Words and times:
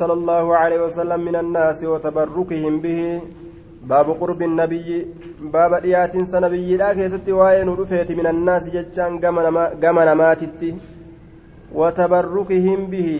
صلى 0.00 0.14
الله 0.18 0.46
عليه 0.60 0.78
وسلم 0.86 1.20
من 1.28 1.36
الناس 1.44 1.80
وتبركهم 1.92 2.74
به. 2.84 3.00
باب 3.90 4.08
قرب 4.20 4.40
النبي 4.50 4.88
باب 5.54 5.72
ديات 5.86 6.14
سنبي. 6.32 6.76
لا 6.80 6.90
كيست 6.98 7.28
وين 7.40 7.68
رفيت 7.80 8.10
من 8.18 8.26
الناس 8.34 8.64
ججان 8.74 9.12
قم 9.82 9.98
نماتتي 10.10 10.70
وتبركهم 11.78 12.80
به. 12.92 13.10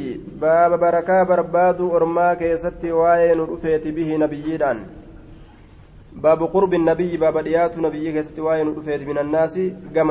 باب 0.42 0.70
بركة 0.84 1.22
برباد 1.28 1.80
أرما 1.80 2.28
كيست 2.40 2.82
وين 3.00 3.38
رفيت 3.52 3.84
به 3.96 4.08
نبيدان 4.22 4.78
باب 6.24 6.40
قرب 6.54 6.72
النبي 6.80 7.16
باب 7.16 7.36
ديات 7.48 7.74
نبي 7.78 8.04
كيست 8.12 8.38
وين 8.46 8.66
رفيت 8.78 9.02
من 9.10 9.18
الناس 9.24 9.54
قم 9.96 10.08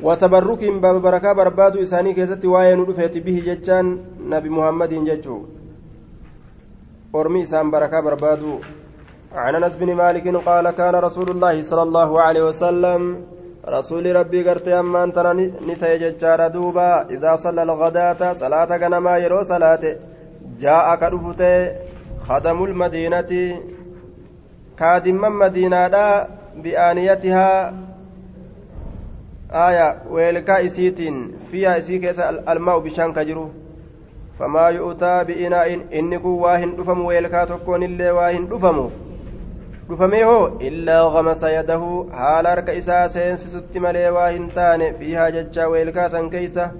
نما 0.00 0.08
وتبركهم 0.08 0.80
باب 0.80 1.02
بركة 1.02 1.32
برباد 1.32 1.76
إساني 1.76 2.14
كيست 2.14 2.44
وين 2.44 2.80
رفيت 2.84 3.18
به 3.18 3.42
ججان 3.46 3.98
نبي 4.20 4.48
محمد 4.48 4.94
ججو. 5.04 5.44
أرمي 7.14 7.42
إسان 7.42 7.70
بركة 7.70 8.00
بربادو 8.00 8.58
عن 9.32 9.54
أنس 9.54 9.76
بن 9.76 9.94
مالك 9.94 10.26
قال 10.48 10.70
كان 10.70 10.94
رسول 10.94 11.30
الله 11.30 11.62
صلى 11.62 11.82
الله 11.82 12.20
عليه 12.20 12.42
وسلم 12.48 13.24
رسول 13.68 14.16
ربي 14.16 14.48
قرت 14.48 14.68
أمان 14.68 15.12
ترى 15.12 15.32
نتي 15.68 15.98
ججار 15.98 16.48
دوبا. 16.48 17.10
إذا 17.10 17.36
صلى 17.36 17.62
الغداة 17.62 18.32
صلاة 18.32 18.76
غنما 18.76 19.18
يرو 19.18 19.42
صلاة. 19.42 19.96
جاء 20.60 20.96
كدفت 20.96 21.42
خدم 22.28 22.64
المدينة. 22.64 23.32
كادم 24.78 25.38
مدينة 25.38 26.26
بآنيتها 26.56 27.74
آية 29.52 30.02
ويلكا 30.10 30.66
إسيتين 30.66 31.32
فيها 31.50 31.78
إسيك 31.78 32.04
الماء 32.48 32.78
بشان 32.78 33.12
كجرو 33.12 33.48
فما 34.38 34.68
يؤتى 34.68 35.24
بإناء 35.24 35.80
إنكو 35.98 36.28
واهن 36.28 36.76
دفم 36.76 37.04
ويلكا 37.04 37.44
تكون 37.44 37.82
اللي 37.82 38.10
واهن 38.10 38.48
دفمو 38.48 38.90
hoo 39.90 40.58
illaa 40.60 41.10
gamasa 41.10 41.50
yadahu 41.50 42.10
haala 42.18 42.50
harka 42.50 42.72
isaa 42.72 43.08
seensisutti 43.08 43.80
malee 43.80 44.10
waa 44.16 44.28
hin 44.28 44.44
taane 44.58 44.92
fiihaa 44.98 45.30
jechaa 45.36 45.66
weelkaasan 45.72 46.30
keeysa 46.30 46.70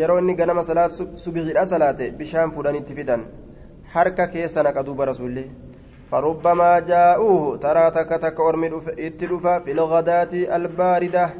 yeroo 0.00 0.18
inni 0.22 0.34
ganama 0.34 0.62
salaat 0.62 0.96
subixidha 1.24 1.66
salaate 1.66 2.10
bishaan 2.20 2.54
fudhanitti 2.56 2.94
fidan 2.94 3.26
harka 3.96 4.26
keessa 4.26 4.62
naqa 4.62 4.86
duuba 4.86 5.04
rasulli 5.10 5.44
فربما 6.14 6.78
جاءوه 6.78 7.56
ترى 7.58 7.90
تك 7.90 8.10
تك 8.22 8.40
أرمي 8.40 8.68
اتلفا 8.98 9.58
في 9.58 9.72
الغداة 9.72 10.32
الباردة 10.56 11.30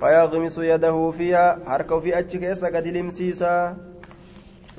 fayaaqmisu 0.00 0.60
yadahu 0.68 1.12
fiiha 1.12 1.64
harka 1.64 1.96
ofii 1.96 2.12
achi 2.12 2.38
keessa 2.38 2.70
gadi 2.70 2.92
limsiisa 2.92 3.76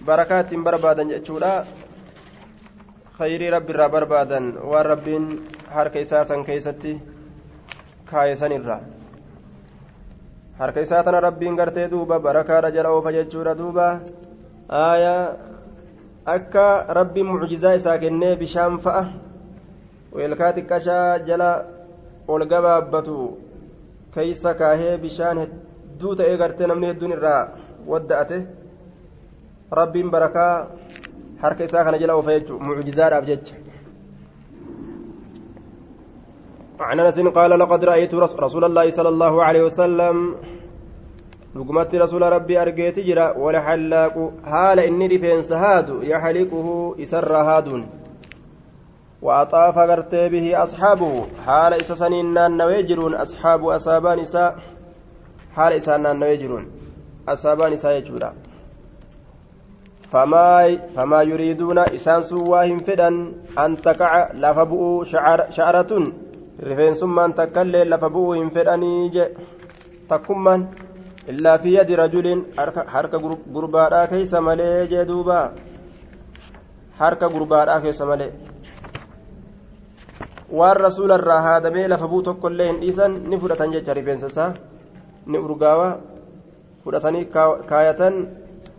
barakaa 0.06 0.44
ittiin 0.46 0.64
barbaadan 0.64 1.10
jechuudha 1.10 1.66
khayrii 3.18 3.50
rabbi 3.50 3.74
irraa 3.74 3.90
barbaadan 3.90 4.54
waan 4.62 4.86
rabbiin 4.86 5.26
harka 5.74 6.00
isaa 6.06 6.24
san 6.30 6.46
keeysatti 6.46 6.94
kaayesan 8.12 8.54
irraa 8.60 8.82
harka 10.60 10.86
isaa 10.86 11.04
tana 11.04 11.24
rabbiin 11.28 11.58
gartee 11.58 11.90
duuba 11.90 12.20
barakaadha 12.20 12.72
jala 12.78 12.94
oofa 12.94 13.16
jechuudha 13.18 13.58
duuba 13.58 13.88
akka 16.36 16.86
rabbiin 17.00 17.28
mucjizaa 17.32 17.74
isaa 17.80 17.98
kennee 18.04 18.36
bishaan 18.36 18.78
fa'a 18.86 19.04
weelkaa 20.16 20.52
xiqqashaa 20.58 21.20
jala 21.28 21.50
ol 22.28 22.44
gabaabbatu 22.54 23.16
keeysa 24.16 24.54
kaahee 24.62 24.98
bishaan 25.04 25.38
hedduu 25.44 26.16
ta'ee 26.22 26.38
gartee 26.42 26.68
namni 26.72 26.90
hedduun 26.92 27.16
irraa 27.18 27.44
wadda'ate 27.92 28.42
rabbiin 29.80 30.12
barakaa 30.16 30.52
harka 31.46 31.64
isaa 31.70 31.86
kana 31.90 32.02
jala 32.04 32.20
oofa 32.20 32.38
jechuun 32.40 32.68
mucjizaadhaaf 32.68 33.32
jecha 33.32 33.56
عن 36.80 37.00
انس 37.00 37.20
قال 37.20 37.52
لقد 37.60 37.84
رايت 37.84 38.14
رسول 38.14 38.64
الله 38.64 38.90
صلى 38.90 39.10
الله 39.10 39.44
عليه 39.44 39.64
وسلم 39.64 40.36
لقمت 41.56 41.96
رسول 41.96 42.22
ربي 42.22 42.62
ارجيت 42.62 43.00
جرا 43.00 43.38
ولحلاق 43.38 44.32
حال 44.46 44.80
اني 44.80 45.08
رفين 45.08 45.42
سهاد 45.42 46.04
يحلقه 46.04 46.96
اسر 47.00 47.34
هاد 47.36 47.86
واطاف 49.22 49.78
غرت 49.78 50.16
به 50.16 50.64
اصحابه 50.64 51.26
حال 51.46 51.74
اسسنين 51.74 52.58
نويجرون 52.58 53.16
اصحاب 53.16 53.68
اصابان 53.68 54.20
اساء 54.20 54.56
حال 55.56 55.74
اسان 55.74 56.20
نويجرون 56.20 56.66
اصابان 57.28 57.74
اساء 57.74 57.98
يجورا 57.98 58.34
فما 60.96 61.22
يريدون 61.22 61.80
إسان 61.80 62.22
سواهم 62.22 62.78
فدن 62.78 63.34
أن 63.60 63.82
تقع 63.82 64.32
لفبؤوا 64.34 65.04
شعر 65.04 65.52
شعرة 65.52 66.12
رفين 66.64 66.94
ثم 66.94 67.20
أن 67.20 67.36
تكلي 67.36 67.84
لفبؤوا 67.84 68.50
فدني 68.50 69.10
جي 69.10 69.26
تكمان 71.28 71.36
إلا 71.36 71.58
في 71.58 71.76
يد 71.76 71.92
رجل 71.92 72.44
حركة 72.88 73.38
قرباء 73.56 74.06
كيس 74.06 74.34
ملي 74.34 74.88
جدوبا 74.88 75.52
حركة 77.00 77.28
قرباء 77.28 77.80
كيس 77.80 78.02
ملي 78.02 78.32
waan 80.48 80.78
rasuula 80.80 81.20
irraa 81.20 81.42
haadamee 81.44 81.88
lafa 81.92 82.08
buu 82.08 82.24
tokko 82.24 82.48
illee 82.48 82.68
hin 82.72 82.80
dhiisan 82.80 83.12
ni 83.30 83.36
fudhatan 83.40 83.72
jecha 83.72 83.94
rifeensa 83.94 84.28
isaa 84.32 84.54
ni 85.26 85.38
urgaawa 85.38 86.00
fudhatanii 86.84 87.26
kaayatan 87.68 88.16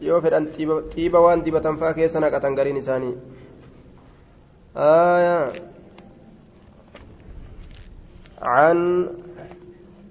yoo 0.01 0.21
fedhan 0.25 0.49
xiiba 0.95 1.21
waan 1.21 1.45
dibatan 1.45 1.77
faa 1.77 1.93
keessa 1.93 2.25
naqatan 2.25 2.57
gariin 2.57 2.81
isaanii 2.81 3.13
عن 8.43 9.09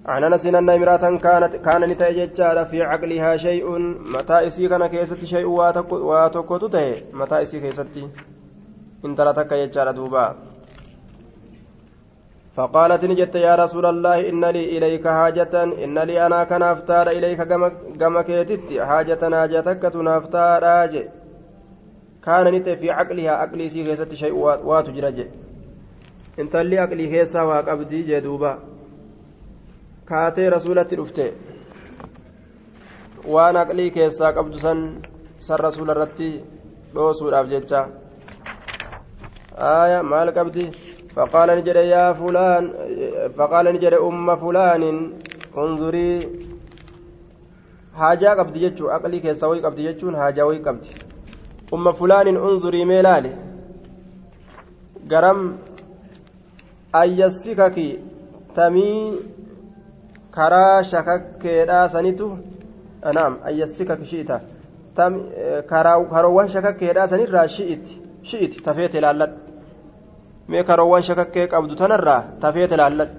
عن 0.08 0.24
أنس 0.24 0.46
إن 0.46 0.70
امراه 0.70 1.16
كانت 1.16 1.56
كان 1.56 1.80
نتاججا 1.90 2.64
في 2.64 2.82
عقلها 2.82 3.36
شيء 3.36 3.78
متى 4.14 4.46
إسي 4.46 4.68
كان 4.68 4.86
كيست 4.86 5.24
شيء 5.24 5.46
واتوكوتو 6.10 6.68
تهي 6.68 7.02
متى 7.12 7.42
إسي 7.42 7.60
كيستي؟ 7.60 8.08
انت 9.04 9.20
لا 9.20 9.32
تكا 9.32 9.54
يجارا 9.54 9.92
دوبا. 9.92 10.36
فقالت 12.56 13.04
نجت 13.04 13.34
يا 13.34 13.54
رسول 13.54 13.86
الله 13.86 14.28
إن 14.28 14.44
لي 14.44 14.78
إليك 14.78 15.08
حاجة 15.08 15.54
إن 15.84 15.98
لي 15.98 16.26
أنا 16.26 16.44
كان 16.44 16.62
أفتار 16.62 17.10
إليك 17.10 17.42
كما 18.00 18.22
كيتت. 18.22 18.80
حاجة 18.80 19.22
حاجتك 19.36 19.82
تنفتار 19.92 20.64
آجي 20.84 21.04
كان 22.24 22.54
نت 22.54 22.68
في 22.68 22.90
عقلها 22.90 23.30
عقلي 23.30 23.68
سي 23.68 23.84
كيست 23.84 24.14
شيء 24.14 24.34
واتجرج. 24.68 25.26
انت 26.38 26.56
لي 26.56 26.78
عقلي 26.78 27.06
كيسا 27.06 27.42
وقبدي 27.42 28.02
جدوبا. 28.02 28.58
كاتي 30.09 30.49
رسولة 30.49 30.89
الأفتي 30.93 31.31
waan 33.33 33.55
aqlii 33.55 33.91
keessaa 33.95 34.33
qabdu 34.35 34.59
san 34.59 34.79
san 35.45 35.57
rasuula 35.65 35.93
irratti 35.95 36.25
dhoosuudhaaf 36.95 37.45
jecha 37.51 37.79
aya 39.67 39.99
maal 40.03 40.31
qabdi 40.37 40.65
فقال 41.15 41.49
نجد 41.57 41.75
يا 41.75 42.13
فلان 42.13 42.63
فقال 43.37 43.65
نجد 43.75 43.93
أم 43.93 44.27
فلان 44.43 44.83
انظري 45.57 46.11
حاجة 47.99 48.29
قبض 48.39 48.55
جتشو 48.57 48.89
أقلي 48.89 49.19
كيساوي 49.19 49.61
قبض 49.65 49.79
جتشون 49.79 50.17
حاجة 50.17 50.45
وي 50.45 50.57
قبض 50.57 50.85
أم 51.73 51.85
فلان 51.91 52.27
انظري 52.27 52.85
ميلالي 52.85 53.31
قرم 55.11 55.39
أيسكك 56.95 57.77
تمي 58.55 58.89
كرا 60.34 60.82
شككيدha 60.82 61.88
sanitu 61.88 62.38
naam 63.02 63.38
ayyasikak 63.44 64.00
shi'ita 64.04 64.40
karoowwan 65.68 66.48
shakakkeedha 66.48 67.08
sanirraa 67.08 67.46
shi'iti 67.56 68.00
shi'iti 68.30 68.62
tafeete 68.62 68.98
ilaalladhu 68.98 69.38
mee 70.48 70.62
karoowwan 70.64 71.02
shakakkee 71.02 71.46
qabdu 71.54 71.76
tanarraa 71.82 72.22
tafeete 72.40 72.74
ilaalladhu 72.74 73.14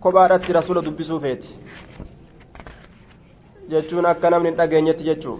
kophaadhatti 0.00 0.52
rasuula 0.58 0.82
dubbisuu 0.86 1.20
feeti 1.20 1.48
jechuun 3.72 4.06
akka 4.12 4.30
namni 4.30 4.48
hin 4.50 4.58
dhageenyetti 4.60 5.04
jechuu 5.08 5.38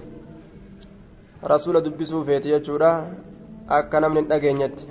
rasuula 1.52 1.84
dubbisuu 1.84 2.24
feeti 2.24 2.48
jechuudha 2.54 2.90
akka 3.78 4.00
namni 4.00 4.20
hin 4.20 4.28
dhageenyetti 4.32 4.84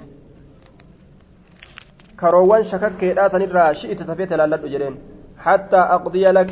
karoowwan 2.24 2.64
shakakkeedha 2.72 3.30
sanirraa 3.36 3.74
shi'iti 3.82 4.08
tafeete 4.12 4.36
ilaalladhu 4.40 4.74
jedheen 4.76 4.98
حتى 5.46 5.78
أقضي 5.78 6.26
لك 6.38 6.52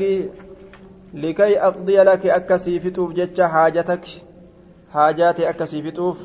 لكي 1.14 1.60
أقضي 1.60 1.98
لك 1.98 2.26
أكسيفتوف 2.26 3.14
جتش 3.14 3.42
حاجتك 3.42 4.06
حاجاتي 4.94 5.50
أكسيفتوف 5.50 6.18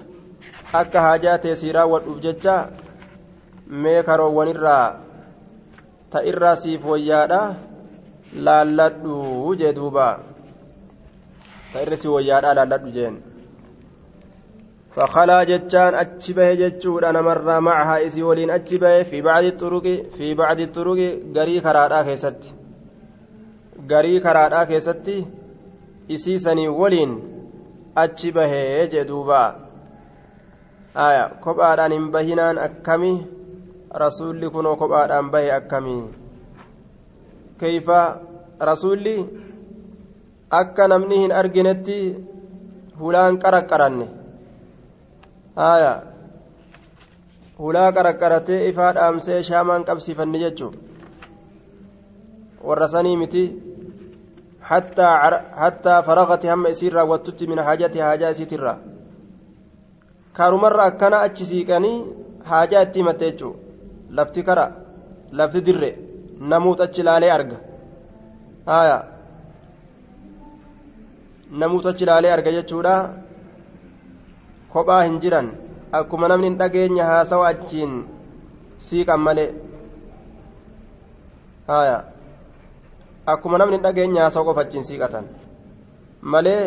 أك 0.74 0.96
حاجاتي 0.96 1.54
سيرا 1.54 1.82
والأوف 1.82 2.18
جتش 2.18 2.48
ميكرو 3.66 4.40
ونرى 4.40 4.80
تئرى 6.12 6.56
سيف 6.56 6.86
ويادا 6.86 7.54
لالدو 8.34 9.54
جدوبا. 9.54 10.18
ta 11.72 11.82
irra 11.84 11.96
si 12.02 12.08
wayyaadhaa 12.08 12.54
laalladhu 12.58 12.92
jeen 12.98 13.16
فخلا 14.96 15.44
جتان 15.44 15.94
أتشبه 15.94 16.54
جتشود 16.54 17.04
أنا 17.04 17.20
مرة 17.22 17.58
معها 17.58 18.06
إسي 18.06 18.22
ولين 18.22 18.50
أتشبه 18.50 19.02
في 19.02 19.22
بعض 19.22 19.44
الطرق 19.44 19.86
في 20.16 20.34
بعض 20.34 20.60
الطرق 20.60 21.00
قري 21.36 21.60
كرادا 21.60 22.02
كيست. 22.02 22.57
garii 23.90 24.20
karaadhaa 24.20 24.66
keessatti 24.70 25.16
isiisanii 26.16 26.68
waliin 26.80 27.12
achi 28.02 28.32
bahee 28.32 28.86
jedhuubaa 28.94 29.48
aya 31.06 31.24
kophaadhaan 31.44 31.92
hin 31.92 32.06
bahinaan 32.14 32.58
akkami? 32.58 33.12
Rasuulli 34.02 34.50
kunoo 34.54 34.76
kophaadhaan 34.76 35.30
bahe 35.34 35.52
akkamii 35.52 36.02
keeyfa 37.60 38.00
rasuulli 38.70 39.14
akka 40.60 40.88
namni 40.92 41.16
hin 41.22 41.32
arginetti 41.42 41.96
hulaan 43.00 43.38
qaraqqaranne 43.44 44.06
aya 45.70 45.92
hulaa 47.62 47.88
qaraqqaratee 48.00 48.60
ifaa 48.72 48.92
dhaamsee 49.00 49.40
shaamaan 49.48 49.86
qabsiifanne 49.88 50.38
jechuudha 50.44 50.78
warra 52.68 52.88
sanii 52.96 53.16
miti. 53.24 53.44
حتى 54.70 55.08
حتى 55.62 55.94
فرغت 56.06 56.42
هم 56.46 56.66
اسير 56.66 56.94
وتت 57.10 57.40
من 57.50 57.58
حاجتي 57.66 58.02
حاجه 58.06 58.30
اسير 58.30 58.64
كارمر 60.36 60.88
كان 61.00 61.14
اچسيقني 61.14 61.92
حاجاتي 62.50 63.02
متچو 63.06 63.50
لفتي 64.16 64.42
كرا 64.46 64.66
لفتي 65.38 65.60
در 65.66 65.82
نموت 66.50 66.80
اچلالي 66.86 67.28
ارغ 67.36 67.50
آية 68.78 68.98
نموت 71.60 71.86
اچلالي 71.86 72.28
ارغ 72.34 72.46
جچودا 72.56 72.94
kophaa 74.72 75.04
hin 75.04 75.16
jiran 75.20 75.48
akkuma 75.98 76.28
namni 76.28 76.48
hin 76.48 76.58
dhageenye 76.60 77.04
haasawa 77.10 77.48
achiin 77.52 77.92
siiqan 78.86 79.22
malee 79.26 79.48
haayaa 81.68 82.02
akkuma 83.34 83.58
namni 83.58 83.76
hin 83.76 83.84
dhageenya 83.86 84.22
haasawa 84.22 84.46
qofa 84.50 84.66
achiin 84.66 84.88
siiqatan. 84.88 85.28
Malee 86.22 86.62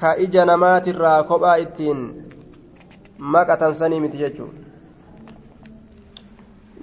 ka 0.00 0.16
ija 0.26 0.44
namaatirraa 0.50 1.22
kophaa 1.30 1.56
ittiin 1.64 2.04
maqatan 3.18 3.74
sanii 3.80 4.00
miti 4.04 4.22
jechuudha. 4.24 4.64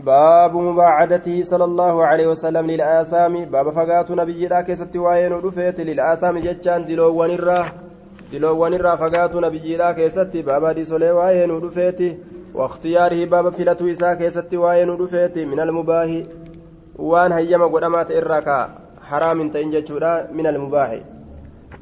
باب 0.06 0.56
مباعدته 0.56 1.44
صلى 1.44 1.64
الله 1.64 2.06
عليه 2.06 2.28
وسلم 2.28 2.72
للآثام 2.72 3.46
باب 3.46 3.70
فقات 3.70 4.12
نبي 4.12 4.48
لا 4.48 4.62
كيست 4.62 4.96
وين 4.96 5.32
رفيت 5.32 5.80
للآثام 5.80 6.38
جتان 6.38 6.86
دلو 6.86 7.22
ونرا 7.22 7.72
دلو 8.32 8.64
ونرا 8.64 8.96
فقات 8.96 9.36
نبي 9.36 9.78
لا 9.78 9.92
كيست 9.92 10.38
باب 10.38 10.66
دي 10.76 10.86
سولي 10.86 11.12
وين 11.12 11.52
رفيت 11.52 12.00
واختياره 12.54 13.26
باب 13.26 13.50
فلتو 13.50 13.92
إسا 13.92 14.14
كيست 14.14 14.54
وين 14.54 14.90
رفيت 14.90 15.38
من 15.38 15.60
المباح 17.00 17.12
وان 17.12 17.32
هيما 17.32 17.66
قدمات 17.66 18.12
إراكا 18.12 18.70
حرام 19.02 19.50
تنججودا 19.50 20.28
من 20.32 20.48
المباح 20.48 21.00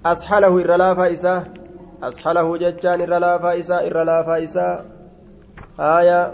أسحله 0.06 0.48
إرلافا 0.48 1.14
إسا 1.14 1.44
أسحله 2.04 2.58
جتان 2.58 3.02
إرلافا 3.02 3.58
إسا 3.60 3.88
إرلافا 3.88 4.44
إسا 4.44 4.86
آية 5.80 6.34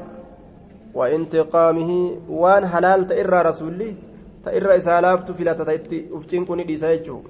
وانتقامه 0.94 2.18
وان 2.30 2.68
حلال 2.68 3.08
تئر 3.08 3.46
رسولي 3.46 3.96
تئر 4.46 4.78
إسالافت 4.78 5.32
فلا 5.32 5.54
تتأتي 5.54 6.10
أفتين 6.14 6.46
كوني 6.46 6.64
ديسايجو 6.64 7.22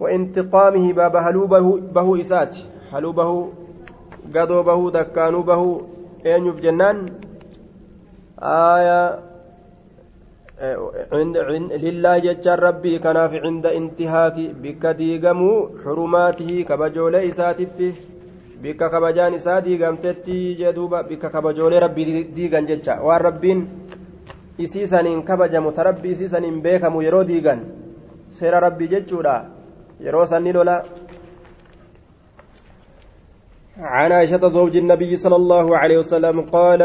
وانتقامه 0.00 0.92
باب 0.92 1.16
هلوبه 1.16 1.80
به 1.80 2.20
إسات 2.20 2.56
هلوبه 2.92 3.48
قدو 4.34 4.62
به 4.62 4.90
دكانو 4.90 5.42
به 5.42 5.80
أين 6.26 6.56
جنان 6.56 7.12
آية 8.42 9.33
lillaa 11.84 12.18
jechaan 12.20 12.58
rabbii 12.58 12.98
kanaaf 12.98 13.32
cinda 13.44 13.72
intihaaki 13.72 14.48
bikka 14.62 14.94
diigamuu 14.98 15.68
xurumaatihi 15.84 16.64
kabajoolee 16.64 17.24
isaatitti 17.30 17.88
bikka 18.62 18.88
kabajaan 18.90 19.34
isaa 19.34 19.60
diigamtetti 19.64 20.56
jedhuuba 20.60 21.02
bikka 21.02 21.30
kabajoolee 21.30 21.80
rabbii 21.80 22.24
diigan 22.36 22.66
jecha 22.66 22.98
waan 23.02 23.20
rabbiin 23.28 23.66
isii 24.58 24.86
saniin 24.88 25.22
kabajamu 25.22 25.72
ta 25.72 25.82
rabbii 25.90 26.12
isii 26.12 26.28
saniin 26.28 26.60
beekamu 26.62 27.02
yeroo 27.02 27.24
diigan 27.24 27.60
seera 28.28 28.60
rabbii 28.60 28.88
jechuudha 28.88 29.44
yeroo 30.00 30.26
sanni 30.26 30.52
lola. 30.52 30.84
عن 33.78 34.12
عائشة 34.12 34.48
زوج 34.48 34.76
النبي 34.76 35.16
صلى 35.16 35.36
الله 35.36 35.76
عليه 35.78 35.98
وسلم 35.98 36.40
قال 36.40 36.80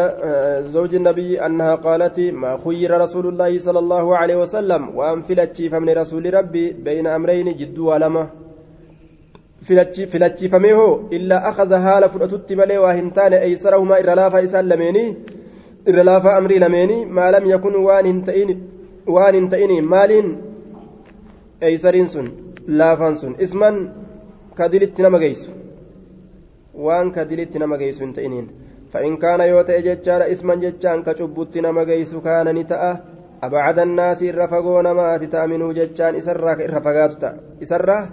زوج 0.66 0.96
النبي 0.96 1.46
أنها 1.46 1.76
قالت 1.76 2.20
ما 2.20 2.58
خير 2.58 3.02
رسول 3.02 3.28
الله 3.28 3.58
صلى 3.60 3.80
الله 3.80 4.18
عليه 4.18 4.36
وسلم 4.36 4.96
وأنفلت 4.98 5.62
فمن 5.62 5.90
رسول 5.90 6.34
ربي 6.34 6.72
بين 6.72 7.08
أمرين 7.08 7.58
جد 7.58 7.78
malee 12.56 12.78
waa 12.78 12.94
hin 12.94 13.12
taane 13.12 13.38
eeysarahumaa 13.48 14.00
irra 14.00 14.16
laafaa 14.16 14.42
isaan 14.48 14.70
lameenii 14.70 15.16
irra 15.86 16.04
laafaa 16.04 16.36
amrii 16.38 16.60
lameenii 16.60 17.06
maalam 17.06 17.46
yakun 17.46 17.76
waan 17.88 18.06
hin 18.06 18.24
ta'in 18.30 18.56
waan 19.16 19.36
hin 19.36 19.50
ta'ini 19.50 19.82
maaliin 19.94 20.30
eeysariin 21.62 22.08
sun 22.08 22.34
laafaan 22.82 23.18
sun 23.22 23.36
isman 23.48 23.82
kadilitti 24.62 25.02
nama 25.08 25.20
geessu 25.26 25.59
waan 26.74 27.12
kadilitti 27.12 27.60
nama 27.60 27.78
geessu 27.78 28.04
hin 28.04 28.14
ta'iniin. 28.14 28.50
فإن 28.90 29.18
كان 29.22 29.42
يوتئ 29.42 29.82
ججار 29.82 30.32
اسما 30.34 30.56
ججان 30.56 31.04
كشبت 31.06 31.58
نما 31.58 31.84
جيس 31.84 32.16
كان 32.26 32.48
نتأ 32.58 32.98
أبعد 33.44 33.80
الناس 33.80 34.24
الرفقون 34.24 34.92
ما 34.92 35.18
ججان 35.78 36.16
إسرا 36.16 36.54
إرفقات 36.54 37.24
إسرا 37.62 38.10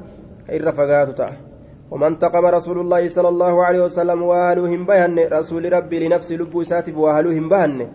irra 0.47 0.73
fagaatu 0.73 1.13
ta'a. 1.15 1.35
ومن 1.91 2.19
تقم 2.19 2.47
رسول 2.47 2.79
الله 2.81 3.09
صلى 3.09 3.29
الله 3.29 3.65
عليه 3.65 3.83
وسلم 3.85 4.23
واهلوهم 4.23 4.87
بهن 4.87 5.19
رسول 5.33 5.73
ربي 5.73 5.97
لنفس 6.03 6.33
لب 6.33 6.63
ساتف 6.63 6.97
واهلوهم 6.97 7.49
بهن 7.49 7.89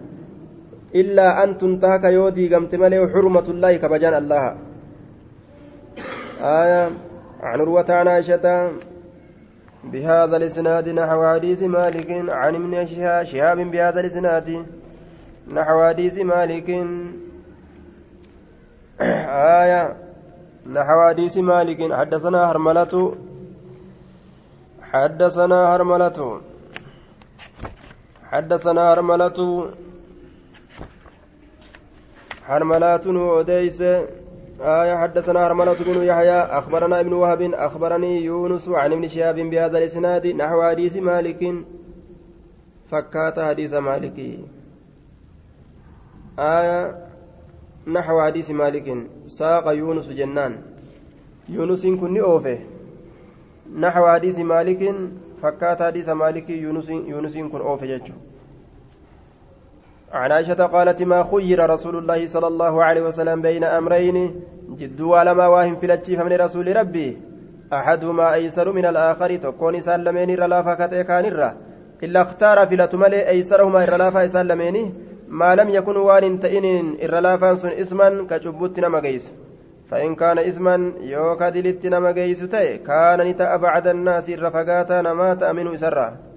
إلا 0.95 1.43
أن 1.43 1.57
تنتهك 1.57 2.03
يودي 2.03 2.55
قمت 2.55 2.75
ملي 2.75 3.07
حرمة 3.11 3.47
الله 3.49 3.71
كبجان 3.83 4.13
الله 4.13 4.43
آية 6.39 6.83
عن 7.43 7.59
روة 7.59 7.89
عن 7.89 8.07
عائشة 8.07 8.71
بهذا 9.83 10.37
الإسناد 10.37 10.89
نحو 10.89 11.25
حديث 11.33 11.63
مالك 11.63 12.29
عن 12.29 12.55
ابن 12.55 12.85
شهاب 13.25 13.57
بهذا 13.57 13.99
الإسناد 13.99 14.65
نحو 15.47 15.83
حديث 15.83 16.17
مالك. 16.17 16.69
آية 19.01 19.97
نحو 20.65 20.97
حديث 21.09 21.37
مالك. 21.37 21.93
حدثنا 21.93 22.51
هرملة 22.51 23.15
حدثنا 24.91 25.75
هرملة 25.75 26.41
حدثنا 28.31 28.93
هرملة 28.93 29.69
هرملة 32.47 33.05
وديس 33.07 33.83
آية 34.61 34.95
حدثنا 34.95 35.47
هرملة 35.47 35.73
بن 35.73 36.03
يحيى 36.03 36.39
أخبرنا 36.41 36.99
ابن 36.99 37.13
وهب 37.13 37.41
أخبرني 37.41 38.23
يونس 38.23 38.69
عن 38.69 38.91
ابن 38.91 39.07
شهاب 39.07 39.35
بهذا 39.35 39.77
الإسناد 39.77 40.27
نحو 40.27 40.63
حديث 40.63 40.97
مالك. 40.97 41.55
فكات 42.91 43.39
حديث 43.39 43.73
مالك. 43.73 44.19
آية 46.39 47.07
نحو 47.87 48.21
حديث 48.21 48.51
مالك. 48.51 48.97
ساق 49.25 49.67
يونس 49.67 50.07
جنان. 50.07 50.61
يونس 51.49 51.87
كن 51.87 52.17
أوفه. 52.17 52.59
نحو 53.75 54.07
حديث 54.07 54.39
مالك. 54.39 54.95
فكات 55.41 55.81
حديث 55.81 56.09
مالك. 56.09 56.49
يونس 56.49 56.89
يونس 56.89 57.37
كن 57.37 57.61
أوفه 57.61 57.85
ججو 57.85 58.13
عن 60.13 60.31
عائشة 60.31 60.65
قالت 60.65 61.01
ما 61.03 61.23
خير 61.23 61.69
رسول 61.69 61.95
الله 61.97 62.27
صلى 62.27 62.47
الله 62.47 62.83
عليه 62.83 63.01
وسلم 63.01 63.41
بين 63.41 63.63
أمرين 63.63 64.41
جدوا 64.69 65.23
لما 65.23 65.47
واهم 65.47 65.75
في 65.75 65.97
فمن 66.17 66.33
رسول 66.33 66.75
ربي. 66.75 67.17
أحدهما 67.73 68.33
أيسر 68.33 68.71
من 68.71 68.85
الآخر 68.85 69.35
تكون 69.35 69.81
سلمين 69.81 70.39
رلا 70.39 70.61
فكت 70.61 70.93
كان 70.93 71.53
إلا 72.03 72.21
اختار 72.21 72.67
في 72.67 72.75
لتملي 72.75 73.29
أيسرهما 73.29 73.85
رلا 73.85 74.09
فسلمين 74.09 74.93
ما 75.27 75.55
لم 75.55 75.69
يكن 75.69 75.97
وان 75.97 76.39
تئن 76.39 76.97
إرلافان 77.03 77.55
سن 77.55 77.69
اسما 77.69 78.27
كشبوت 78.29 78.79
نما 78.79 78.99
جيس 78.99 79.31
فإن 79.89 80.15
كان 80.15 80.39
اسما 80.39 80.93
يوكا 81.01 81.49
دلت 81.49 81.85
نما 81.85 82.11
جيس 82.11 82.39
تي 82.39 82.77
كان 82.77 83.21
نتا 83.27 83.55
أبعد 83.55 83.87
الناس 83.87 84.29
الرفقاتا 84.29 85.01
نما 85.01 85.33
تأمن 85.33 85.73
إسرا. 85.73 86.30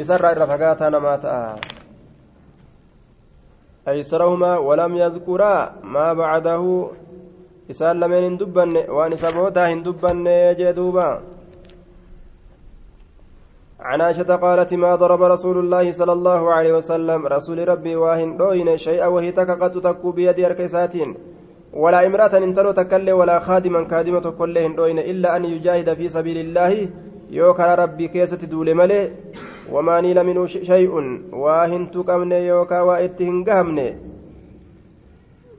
إسرا 0.00 0.32
الرفقاتا 0.32 0.88
نما 0.88 1.16
تأ 1.16 1.56
أيسرهما 3.88 4.58
ولم 4.58 4.92
يذكرا 4.96 5.54
ما 5.82 6.12
بعده 6.12 6.64
waan 7.68 9.12
isa 9.12 9.28
boodaa 9.32 9.68
hin 9.68 9.84
dubbanne 9.84 10.56
jee 10.56 10.72
duuba. 10.72 11.20
عن 13.80 14.00
عائشة 14.00 14.36
قالت 14.36 14.74
ما 14.74 14.94
ضرب 14.94 15.22
رسول 15.22 15.58
الله 15.58 15.92
صلى 15.92 16.12
الله 16.12 16.52
عليه 16.52 16.72
وسلم 16.72 17.26
رسول 17.26 17.68
ربي 17.68 17.96
واهن 17.96 18.36
دوين 18.36 18.76
شيئا 18.76 19.06
وهي 19.06 19.32
تكقت 19.32 19.78
تكو 19.78 20.10
بيد 20.10 20.40
أركيساتين 20.40 21.14
ولا 21.72 22.06
امرأة 22.06 22.38
انتلو 22.38 22.70
تكلي 22.72 23.12
ولا 23.12 23.38
خادما 23.38 23.82
كادمة 23.84 24.30
كلهن 24.30 24.74
دوين 24.74 24.98
إلا 24.98 25.36
أن 25.36 25.44
يجاهد 25.44 25.94
في 25.94 26.08
سبيل 26.08 26.36
الله 26.36 26.88
يوكا 27.30 27.74
ربي 27.74 28.08
كيسة 28.08 28.36
دول 28.36 28.74
ملي 28.74 29.12
وما 29.72 30.00
نيل 30.00 30.24
منه 30.24 30.46
شيء 30.46 30.92
واهن 31.32 31.90
تقمن 31.90 32.32
يوكا 32.32 32.80
وإتهن 32.80 33.44
قهمن 33.44 33.78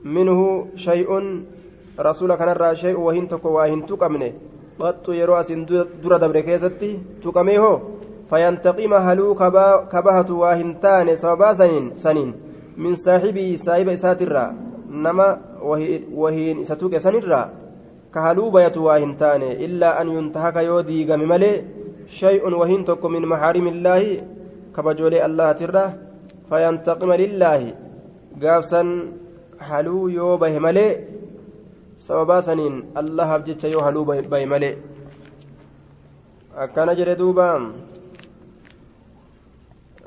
منه 0.04 0.66
شيء 0.76 1.10
رسول 2.00 2.34
كان 2.34 2.48
الرا 2.48 2.74
شيء 2.74 2.98
وهن 3.00 3.28
تكو 3.28 3.48
واهن 3.48 3.86
تقمن 3.86 4.32
قط 4.80 5.08
يرو 5.08 5.34
أسن 5.34 5.64
در 6.02 6.16
دبر 6.16 6.40
كيستي 6.40 6.98
تقميه 7.22 7.80
فينتقم 8.30 8.94
هلو 8.94 9.34
كبهة 9.92 10.30
واهن 10.32 10.80
تان 10.80 11.16
سببا 11.16 11.52
سنين 11.54 11.96
سنين 11.96 12.30
من 12.76 12.94
صاحبه 12.94 13.56
صاحب 13.66 13.88
إساترا 13.88 14.54
نما 14.90 15.28
وهين 16.12 16.60
إساتوك 16.60 16.98
سنرا 16.98 17.59
كهلو 18.14 18.50
بيت 18.50 18.76
واهن 18.78 19.16
تان 19.16 19.42
إلا 19.42 20.00
أن 20.00 20.08
ينتهك 20.08 20.56
يودي 20.56 21.12
قم 21.12 21.22
شيء 22.10 22.42
تكو 22.88 23.08
من 23.08 23.22
محارم 23.32 23.66
الله 23.68 24.02
كبجولي 24.76 25.18
الله 25.26 25.52
ترى 25.52 25.84
فينتقم 26.48 27.10
لله. 27.22 27.60
قافسا 28.42 28.82
هلو 29.58 30.08
يو 30.08 30.36
به 30.42 30.58
ملي 30.58 30.88
سببا 32.06 32.40
سنين 32.40 32.74
الله 33.00 33.28
أبجت 33.34 33.64
يو 33.64 33.80
هلو 33.80 34.04
به 34.04 34.44
ملي. 34.52 34.72
أكان 36.56 36.88
جري 36.98 37.14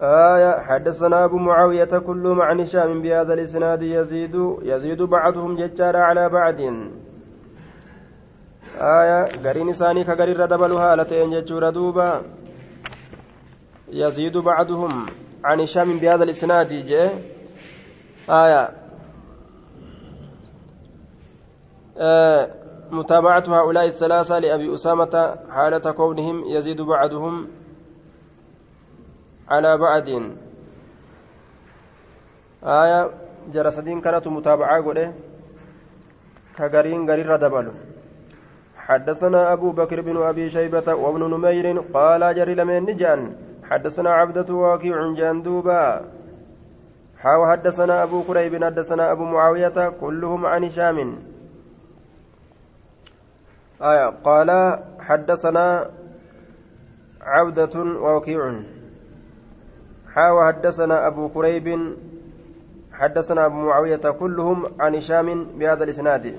آية 0.02 0.60
حدثنا 0.68 1.26
أبو 1.26 1.38
معاوية 1.38 1.94
كلهم 2.08 2.42
عن 2.42 2.60
هشام 2.60 3.02
بهذا 3.02 3.34
الإسناد 3.34 3.82
يزيد 3.82 4.36
يزيد 4.62 5.02
بعضهم 5.02 5.56
ججار 5.56 5.96
على 5.98 6.30
بعض. 6.30 6.60
آية 8.78 9.50
قرين 9.50 9.72
ثاني 9.72 10.04
كقرير 10.04 10.46
دبلها 10.46 10.96
لتين 10.96 11.30
ججور 11.32 11.70
دوبا. 11.70 12.22
يزيد 13.88 14.38
بعضهم 14.38 15.06
عن 15.44 15.60
هشام 15.60 15.98
بهذا 15.98 16.24
الإسناد 16.24 16.74
جاء 16.74 17.22
آية. 18.30 18.70
آه 21.98 22.50
متابعة 22.92 23.44
هؤلاء 23.48 23.86
الثلاثة 23.86 24.40
لأبي 24.40 24.74
أسامة 24.74 25.36
حالة 25.50 25.92
كونهم 25.92 26.44
يزيد 26.48 26.82
بعضهم 26.82 27.48
على 29.50 29.78
بعد 29.78 30.38
آية 32.64 33.12
جرسدين 33.54 34.02
كانت 34.02 34.28
متابعة 34.28 34.84
قوله 34.84 35.14
كغرين 36.58 37.10
غرير 37.10 37.36
دبل 37.36 37.72
حدثنا 38.88 39.54
أبو 39.54 39.72
بكر 39.72 40.02
بن 40.02 40.18
أبي 40.18 40.50
شيبة 40.50 40.94
وابن 40.94 41.24
نمير 41.34 41.80
قال 41.94 42.36
جري 42.36 42.56
لمن 42.56 42.84
نجان 42.84 43.36
حدثنا 43.64 44.10
عبدة 44.10 44.54
واكيع 44.54 45.14
جندوبا. 45.14 46.06
حاو 47.18 47.48
حدثنا 47.52 48.04
أبو 48.04 48.22
قريب 48.22 48.64
حدثنا 48.64 49.12
أبو 49.12 49.24
معاوية 49.24 49.90
كلهم 50.02 50.46
عن 50.46 50.64
هشام. 50.64 51.20
آية 53.82 54.06
قال 54.24 54.80
حدثنا 55.00 55.90
عبدة 57.22 57.80
ووكيع 57.80 58.62
حاوى 60.14 60.48
حدثنا 60.48 61.08
أبو 61.08 61.30
كريب 61.30 61.96
حدثنا 62.92 63.46
أبو 63.46 63.56
معاوية 63.56 64.06
كلهم 64.20 64.66
عن 64.80 64.96
هشام 64.96 65.44
بهذا 65.44 65.84
الإسناد. 65.84 66.36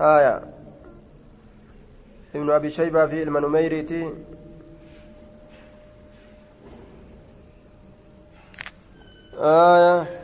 آية. 0.00 0.42
ابن 2.34 2.50
أبي 2.50 2.70
شيبة 2.70 3.06
في 3.06 3.22
المنميريتي 3.22 4.12
آية. 9.38 10.18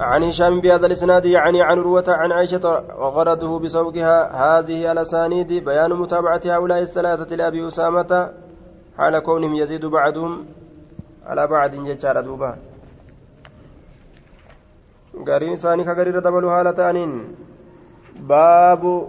عن 0.00 0.22
هشام 0.22 0.60
بهذا 0.60 0.86
الإسناد 0.86 1.24
يعني 1.24 1.62
عن 1.62 1.78
روة 1.78 2.04
عن 2.08 2.32
عائشة 2.32 2.84
وغرضه 2.98 3.58
بسوقها 3.58 4.18
هذه 4.32 4.92
الأسانيد 4.92 5.52
بيان 5.52 5.92
متابعة 5.92 6.40
هؤلاء 6.46 6.82
الثلاثة 6.82 7.36
لأبي 7.36 7.68
أسامة 7.68 8.32
حال 8.98 9.18
كونهم 9.18 9.54
يزيد 9.54 9.86
بعضهم 9.86 10.46
على 11.26 11.46
بعض 11.46 11.70
ججار 11.70 12.20
دوبا 12.20 12.56
غارين 15.28 15.52
إساني 15.52 15.84
كغرير 15.84 16.18
دبلوا 16.18 16.50
حالة 16.52 16.90
أنين 16.90 17.36
باب 18.20 19.08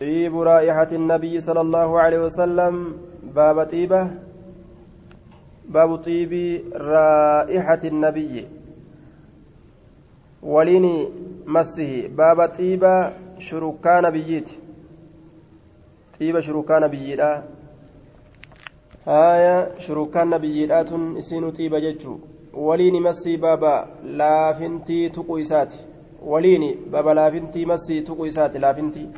طيب 0.00 0.40
رائحة 0.40 0.88
النبي 0.92 1.40
صلى 1.40 1.60
الله 1.60 2.00
عليه 2.00 2.18
وسلم. 2.18 2.74
باب 3.34 3.64
طيبة 3.64 4.10
باب 5.68 5.96
طيب 5.96 6.32
رائحة 6.74 7.82
النبي. 7.84 8.48
ولين 10.42 10.86
مسه. 11.46 12.08
باب 12.08 12.46
طيبة 12.46 13.12
شركان 13.38 14.10
بييت 14.10 14.50
طيبة 16.20 16.40
شركان 16.40 16.82
haaya 19.06 19.78
shurukaan 19.86 20.30
nabiyyiidhaatun 20.34 21.16
isinuu 21.16 21.52
xiiba 21.56 21.80
jechuu 21.80 22.20
waliini 22.68 23.00
massii 23.00 23.36
baaba 23.36 23.88
laafintii 24.20 25.10
tuqu 25.10 25.38
isaati 25.38 25.78
waliini 26.22 26.74
baaba 26.90 27.14
laafintii 27.14 27.66
massii 27.66 28.02
tuqu 28.02 28.26
isaati 28.26 28.58
laafintii. 28.58 29.08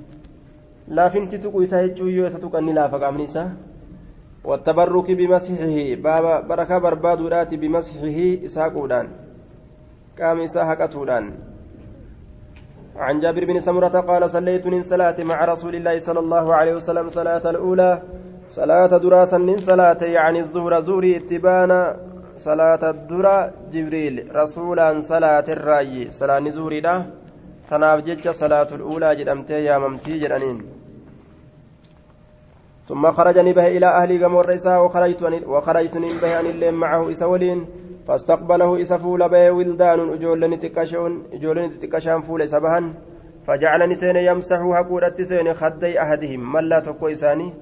Laafintii 0.88 1.38
tuqu 1.38 1.62
isaa 1.62 1.83
jechuu 1.87 2.09
yoo 2.09 2.26
isa 2.26 2.38
tuqanni 2.38 2.73
laafa 2.73 2.99
qaamni 2.99 3.25
isaa 3.25 3.50
والتبرك 4.45 5.11
بمسحه 5.11 5.76
بابا 6.05 6.40
بركة 6.40 6.78
بربادودات 6.78 7.55
بمسحه 7.55 8.19
إساقودان 8.47 9.07
قام 10.19 10.40
إساها 10.40 10.75
قتودان 10.75 11.25
عن 12.97 13.21
جابر 13.21 13.45
بن 13.45 13.61
سمرة 13.61 14.00
قال 14.00 14.31
صليت 14.31 14.67
من 14.67 14.81
صلاة 14.81 15.14
مع 15.25 15.45
رسول 15.45 15.75
الله 15.75 15.99
صلى 15.99 16.19
الله 16.19 16.55
عليه 16.55 16.73
وسلم 16.73 17.09
صلاة 17.09 17.50
الأولى 17.50 18.02
صلاة 18.49 18.87
درا 18.87 19.25
سنين 19.25 19.57
صلاة 19.59 20.00
يعني 20.02 20.40
الظهر 20.40 20.81
زوري 20.81 21.17
اتبانا 21.17 21.81
جبريل 23.73 24.37
رسولا 24.37 25.00
صلاة 25.00 25.45
الراي 25.49 26.11
صلاة 26.11 26.38
نزوري 26.38 26.80
ده 26.80 27.07
تناف 27.71 28.00
جج 28.04 28.28
صلاة 28.28 28.71
الأولى 28.73 29.16
جدمتي 29.16 29.64
يا 29.64 29.78
ممتي 29.78 30.18
جدنين 30.18 30.59
ثم 32.83 33.11
خرجني 33.11 33.52
به 33.52 33.66
إلى 33.68 33.87
أهلي 33.87 34.25
قم 34.25 34.37
الرئيسة 34.38 34.83
وخرجت 34.83 35.23
وخرجت 35.47 35.99
به 35.99 36.40
أن 36.40 36.47
اللين 36.47 36.75
معه 36.75 37.11
إسولين 37.11 37.66
فاستقبله 38.09 38.80
إسفول 38.83 39.28
به 39.28 39.50
ولدان 39.50 40.00
أجولن 40.12 40.61
تكشون 40.61 41.12
أجولن 41.33 41.78
تكشان 41.78 42.21
فول 42.23 42.49
سبهن 42.49 42.95
فجعلني 43.47 43.95
سين 43.95 44.16
يمسح 44.16 44.61
هكورة 44.61 45.16
سين 45.23 45.54
خدي 45.54 46.02
أحدهم 46.02 46.52
ملا 46.52 46.80
تكو 46.80 47.09
إساني 47.09 47.52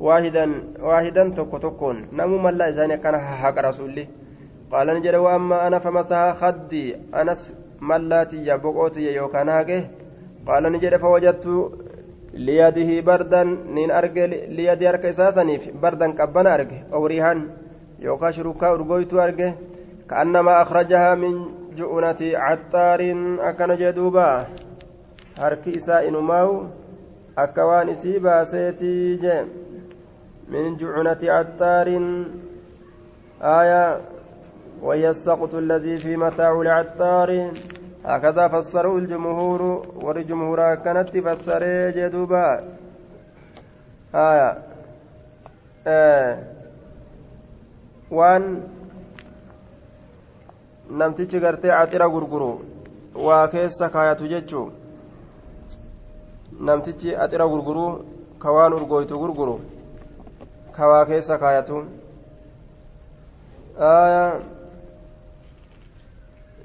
waahidan 0.00 1.34
tokko 1.34 1.58
tokkoon. 1.58 2.06
Namuu 2.12 2.38
mallaa 2.38 2.68
isaanii 2.68 2.94
akkana 2.94 3.18
haqa 3.18 3.62
rasuulli. 3.62 4.08
Jedhe 5.02 5.18
waamma 5.18 5.62
ana 5.62 5.80
famasaha 5.80 6.34
khaddi 6.40 6.94
anas 7.12 7.52
mallaatiyya 7.80 8.58
boqootiyya 8.58 9.12
yookaan 9.12 9.48
haqe 9.48 9.78
qaala 10.46 10.70
ni 10.70 10.78
jedhe 10.78 10.98
fawajattu 10.98 11.72
liyadihi 12.34 13.02
bardan 13.02 13.48
nin 13.74 13.90
arge 13.90 14.26
liyadii 14.56 14.86
harka 14.86 15.08
isaa 15.08 15.32
saniif 15.32 15.72
bardan 15.82 16.16
qabbana 16.16 16.50
arge 16.50 16.84
awriihan 16.92 17.50
yookaan 18.00 18.32
shurukaa 18.32 18.74
urgoytuu 18.74 19.20
arge 19.20 19.54
ka'annamaa 20.06 20.60
akhrajahaa 20.64 21.16
min 21.16 21.34
ju'unati 21.76 22.32
caxxaariin 22.32 23.38
akkana 23.48 23.76
jee 23.76 23.92
duuba 23.92 24.46
harki 25.42 25.70
isaa 25.70 26.02
inumaawu 26.08 26.66
akka 27.36 27.66
waan 27.66 27.88
isii 27.88 28.18
baaseetii 28.18 29.18
jee 29.22 29.42
من 30.48 30.76
جعنة 30.76 31.22
عطار 31.24 31.88
آية 33.42 34.00
وهي 34.84 35.10
السقط 35.10 35.54
الذي 35.54 35.96
في 35.96 36.16
متاع 36.16 36.60
العطار 36.60 37.50
هكذا 38.04 38.48
فسره 38.48 38.98
الجمهور 38.98 39.62
والجمهور 40.04 40.74
كانت 40.74 41.18
فسر 41.18 41.90
جدوبا 41.90 42.46
آية 44.14 44.50
آه 45.86 46.38
namtichi 50.90 51.40
gartee 51.40 51.72
axira 51.72 52.08
gurguru 52.08 52.60
waa 53.26 53.48
keessa 53.48 53.88
kaayatu 53.88 54.28
jechuu 54.28 54.72
namtichi 56.60 57.16
axira 57.16 57.46
gurguruu 57.48 58.04
ka 58.38 58.52
waan 58.52 58.72
urgooytu 58.72 59.18
gurguru 59.18 59.60
ka 60.76 60.88
waa 60.88 61.04
keessa 61.06 61.38
kaayatu 61.38 61.84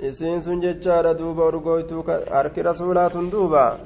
isiin 0.01 0.41
sun 0.41 0.61
jechaadha 0.61 1.13
duuba 1.13 1.45
urgooytuu 1.45 2.03
harki 2.31 2.61
rasuulaatun 2.63 3.31
duuba 3.31 3.77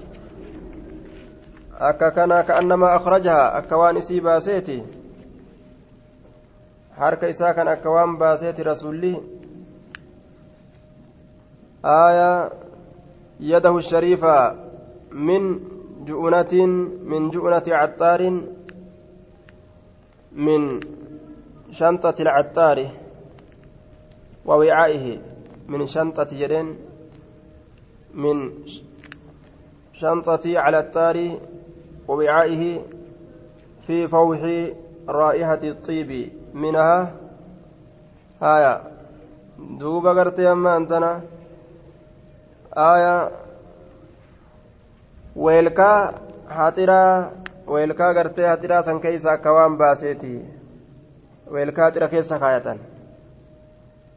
akka 1.79 2.11
kana 2.11 2.43
ka'annamaa 2.43 2.95
akhrajaha 2.97 3.53
akka 3.59 3.77
waan 3.77 3.97
isii 3.97 4.21
baaseeti 4.21 4.83
harka 6.97 7.27
isaa 7.27 7.53
kan 7.53 7.67
akka 7.67 7.89
waan 7.89 8.17
baaseeti 8.17 8.63
rasuulli 8.63 9.13
آية 11.85 12.49
يده 13.39 13.77
الشريفة 13.77 14.55
من 15.11 15.59
جؤنة 16.05 16.65
من 17.03 17.29
جؤنة 17.29 17.63
عطار 17.67 18.41
من 20.31 20.79
شنطة 21.71 22.15
العطار 22.19 22.89
ووعائه 24.45 25.19
من 25.67 25.87
شنطة 25.87 26.27
جدين 26.31 26.75
من 28.13 28.51
شنطة 29.93 30.59
على 30.59 30.79
التار 30.79 31.17
ووعائه 32.07 32.81
في 33.87 34.07
فوح 34.07 34.69
رائحة 35.07 35.59
الطيب 35.63 36.29
منها. 36.53 37.13
هايا 38.41 38.83
دوبا 39.59 40.09
قرتي 40.09 40.51
أما 40.51 40.77
أنتنا. 40.77 41.21
آية. 42.77 43.43
weelkaa 45.35 46.13
haxiraa 46.47 47.31
weelkaa 47.67 48.13
gartee 48.13 48.47
haxiraa 48.47 48.81
san 48.83 48.99
keeysa 49.01 49.31
akka 49.31 49.53
waan 49.53 49.77
baaseeti 49.77 50.33
weelkaa 51.51 51.91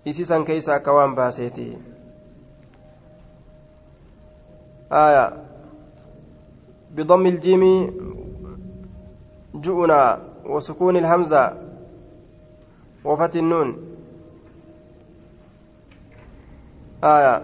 haxira 0.07 0.45
keessa 0.45 0.75
akka 0.75 0.93
waan 0.93 1.15
baaseeti. 1.15 1.69
آية 4.93 5.33
بضم 6.91 7.27
الجيم 7.27 7.63
جؤنا 9.55 10.23
وسكون 10.47 10.97
الهمزة 10.97 11.57
وفتح 13.05 13.39
النون 13.41 13.97
آية 17.05 17.43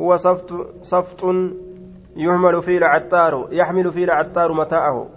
هو 0.00 0.16
صفت 0.16 0.54
صفت 0.82 1.24
يحمل 2.16 2.62
فيه 2.62 2.78
العطار 2.78 3.48
يحمل 3.52 3.92
فيه 3.92 4.04
العطار 4.04 4.52
متاعه 4.52 5.08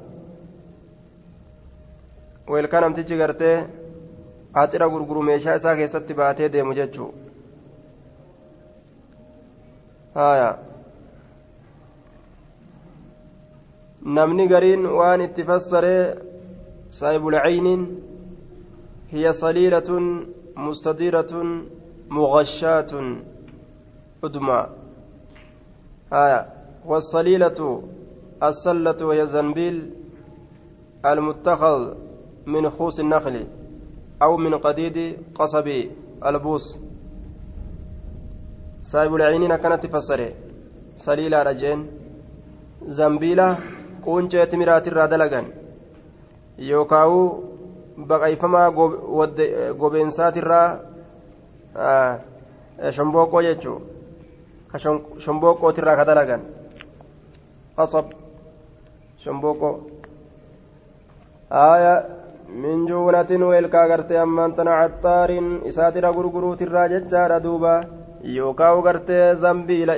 weelkaa 2.52 2.82
namtichi 2.82 3.16
gartee 3.16 3.64
haxira 4.58 4.90
gurguru 4.94 5.24
meeshaa 5.30 5.56
isaa 5.62 5.76
keessatti 5.80 6.14
baatee 6.22 6.50
deemu 6.56 6.74
jechuu 6.80 7.10
haya 10.16 10.50
namni 14.20 14.48
gariin 14.54 14.86
waan 15.00 15.22
itti 15.28 15.44
fassaree 15.50 16.04
saayibulcayniin 17.00 17.84
hiya 19.12 19.34
saliilatun 19.44 20.08
mustadiiratun 20.68 21.50
mugashaatun 22.10 23.08
أدمى 24.24 24.68
آية 26.14 26.42
والصليلة 26.86 27.84
السلة 28.44 29.06
وهي 29.06 29.22
الزنبيل 29.22 29.94
المتخذ 31.06 31.94
من 32.46 32.70
خوص 32.70 33.00
النخل 33.00 33.48
أو 34.22 34.38
من 34.38 34.54
قديد 34.58 35.18
قصب 35.36 35.68
البوس 36.26 36.78
سايب 38.82 39.16
العينين 39.16 39.56
كانت 39.56 39.86
تفسره 39.86 40.34
سليلة 40.96 41.44
رجين 41.44 41.80
زنبيلة 42.88 43.58
quuncee 44.02 44.46
timiraatirraa 44.52 45.08
dalagan 45.10 45.48
yookaa'u 46.70 47.18
baqayfamaa 48.10 48.70
gobeensaatiirraa 49.82 50.68
shomboqqoo 52.98 53.44
jechuudha 53.48 54.78
shomboqqootirraa 55.26 55.96
ka 56.00 56.06
dalagan 56.10 56.42
qasab 57.78 58.16
shomboqqoo 59.26 59.74
aaya 61.66 61.94
min 62.54 62.88
juunatin 62.88 63.44
weelkaa 63.44 63.88
gartee 63.88 64.18
ammaan 64.20 64.54
tana 64.54 64.72
caxxaarin 64.82 65.62
isaatira 65.66 66.12
gurguruutirraa 66.14 66.88
jechaadha 66.94 67.40
duuba. 67.44 67.82
Yookaan 68.24 68.82
gartee 68.84 69.36
zambiila 69.36 69.96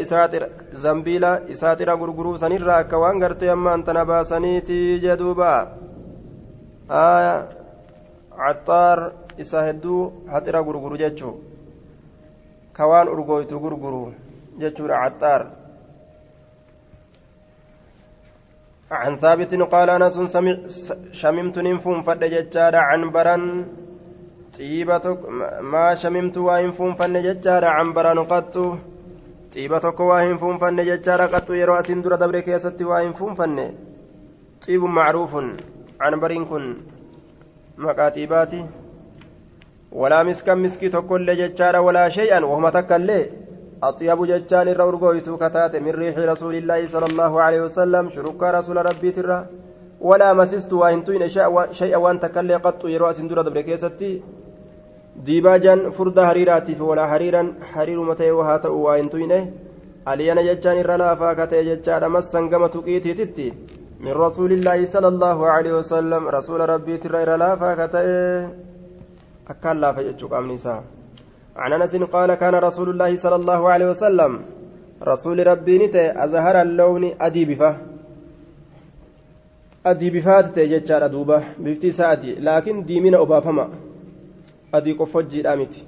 isaatira 1.54 1.96
gurguruu 1.98 2.38
sanirraa 2.38 2.78
akka 2.84 2.98
waan 3.00 3.20
gartee 3.20 3.50
ammaan 3.50 3.84
tana 3.84 4.06
baasaniiti 4.06 5.00
jedhuuba 5.04 5.52
caxxaar 8.38 9.00
isa 9.38 9.60
hedduu 9.68 10.12
haxira 10.32 10.62
gurguru 10.64 10.98
jechuu. 10.98 11.34
Ka 12.74 12.88
waan 12.88 13.08
urgooytu 13.08 13.60
gurguru 13.60 14.14
jechuudha 14.60 14.98
caxxaar 15.04 15.42
عن 18.94 19.16
ثابت 19.16 19.56
قال 19.74 19.90
أنس 19.90 20.38
شممت 21.12 21.60
ننفون 21.60 22.02
فد 22.02 22.24
ججارة 22.24 22.78
عنبرا 22.78 23.66
طيبة 24.58 25.06
ما 25.62 25.96
شممت 25.96 26.38
وإنفون 26.38 26.94
فن 26.94 27.14
ججارة 27.22 27.66
عنبرا 27.66 28.14
قط. 28.24 28.56
طيبة 29.54 29.86
وإنفون 30.00 30.58
فن 30.58 30.76
ججارة 30.90 31.26
قط 31.34 31.50
يرى 31.50 31.82
سندرة 31.84 32.16
دبر 32.16 32.40
كيست 32.40 32.82
وإنفون 32.82 33.34
فن. 33.34 33.58
طيب 34.68 34.84
معروف 34.84 35.34
عنبر 36.02 36.44
كن. 36.44 36.66
مكاتباتي 37.78 38.66
ولا 39.92 40.24
مسكا 40.24 40.54
مسكي 40.56 40.90
تقول 40.90 41.26
ججارة 41.26 41.80
ولا 41.82 42.10
شيئا 42.10 42.40
وهم 42.46 42.70
تكلي. 42.70 43.43
أطيب 43.90 44.20
ججان 44.32 44.68
الرا 44.74 44.86
أرغويتو 44.92 45.38
كتات 45.44 45.74
من 45.86 45.94
ريح 46.02 46.16
رسول 46.32 46.56
الله 46.62 46.80
صلى 46.94 47.08
الله 47.12 47.32
عليه 47.46 47.62
وسلم 47.68 48.04
شرك 48.16 48.42
رسول 48.58 48.78
ربي 48.90 49.12
ترى. 49.18 49.40
ولا 50.10 50.30
مسست 50.40 50.74
وإنتين 50.74 51.24
شيئا 51.80 51.98
وأن 52.04 52.20
تكلي 52.20 52.56
قط 52.66 52.82
يروى 52.86 53.14
سندورة 53.14 53.42
دبركيستي 53.42 54.12
ديباجا 55.26 55.76
فرد 55.96 56.18
هريراتي 56.20 56.74
ولا 56.90 57.04
حريرا 57.12 57.44
حرير 57.72 58.00
متى 58.10 58.32
وهات 58.32 58.66
وإنتين 58.66 59.32
علينا 60.08 60.42
ججان 60.48 60.78
الرا 60.84 60.98
لا 60.98 61.16
فاكتي 61.16 61.60
ججان 61.70 62.04
مسا 62.16 62.40
قم 62.52 62.64
تقيتي 62.76 63.14
تتي. 63.20 63.48
من 64.04 64.14
رسول 64.26 64.52
الله 64.58 64.86
صلى 64.94 65.08
الله 65.14 65.38
عليه 65.56 65.74
وسلم 65.80 66.28
رسول 66.38 66.60
ربي 66.74 66.96
ترى 67.04 67.38
لا 67.42 67.56
فاكتي 67.62 68.04
أكال 69.52 69.76
لا 69.82 69.90
فجأتشك 69.96 70.34
أمنيسا 70.34 70.76
عن 71.56 71.74
أنس 71.74 71.96
قال 71.96 72.34
كان 72.34 72.56
رسول 72.56 72.90
الله 72.90 73.16
صلى 73.16 73.36
الله 73.36 73.70
عليه 73.70 73.86
وسلم 73.86 74.42
رسول 75.04 75.48
ربي 75.48 75.78
نتي 75.78 76.24
أزهر 76.24 76.62
اللون 76.62 77.14
أدي 77.22 77.46
بفه. 77.46 77.78
أدي 79.86 80.10
بفات 80.10 80.46
تججار 80.46 81.08
دوبه 81.08 81.44
بفتي 81.60 81.92
ساعتي. 81.92 82.36
لكن 82.36 82.84
ديمنا 82.86 83.22
ابافما 83.22 83.70
أدي 84.74 84.92
قفجي 84.92 85.42
دامتي 85.42 85.84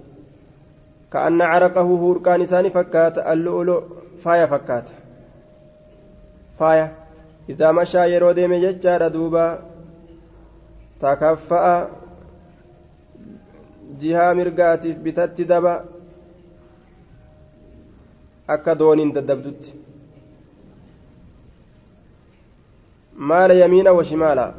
كأن 1.13 1.41
عرقه 1.41 1.81
هوركان 1.81 2.41
لساني 2.41 2.69
فكات 2.69 3.17
اللؤلؤ 3.17 3.83
فايا 4.23 4.45
فكات. 4.45 4.89
فايا. 6.59 6.91
إذا 7.49 7.71
مشى 7.71 8.13
يرو 8.13 8.31
ديم 8.31 8.53
ججار 8.53 9.07
دوبا 9.07 9.59
تكفأ 11.01 11.89
jihaa 13.99 14.33
mirgaatiif 14.33 14.97
bitatti 14.97 15.45
daba 15.45 15.73
akka 18.47 18.75
dooniin 18.79 19.13
daddabdutti 19.13 19.73
maala 23.15 23.53
yamiina 23.53 23.93
wa 23.93 24.03
shimaala? 24.03 24.53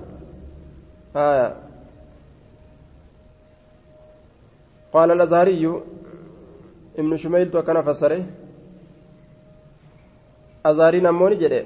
Haya 1.14 1.66
قال 4.96 5.11
الأزهري 5.11 5.83
ابن 6.99 7.16
شميل 7.16 7.61
كان 7.61 7.83
فسره 7.83 8.25
أزهري 10.66 11.01
نموني 11.01 11.37
جده 11.37 11.64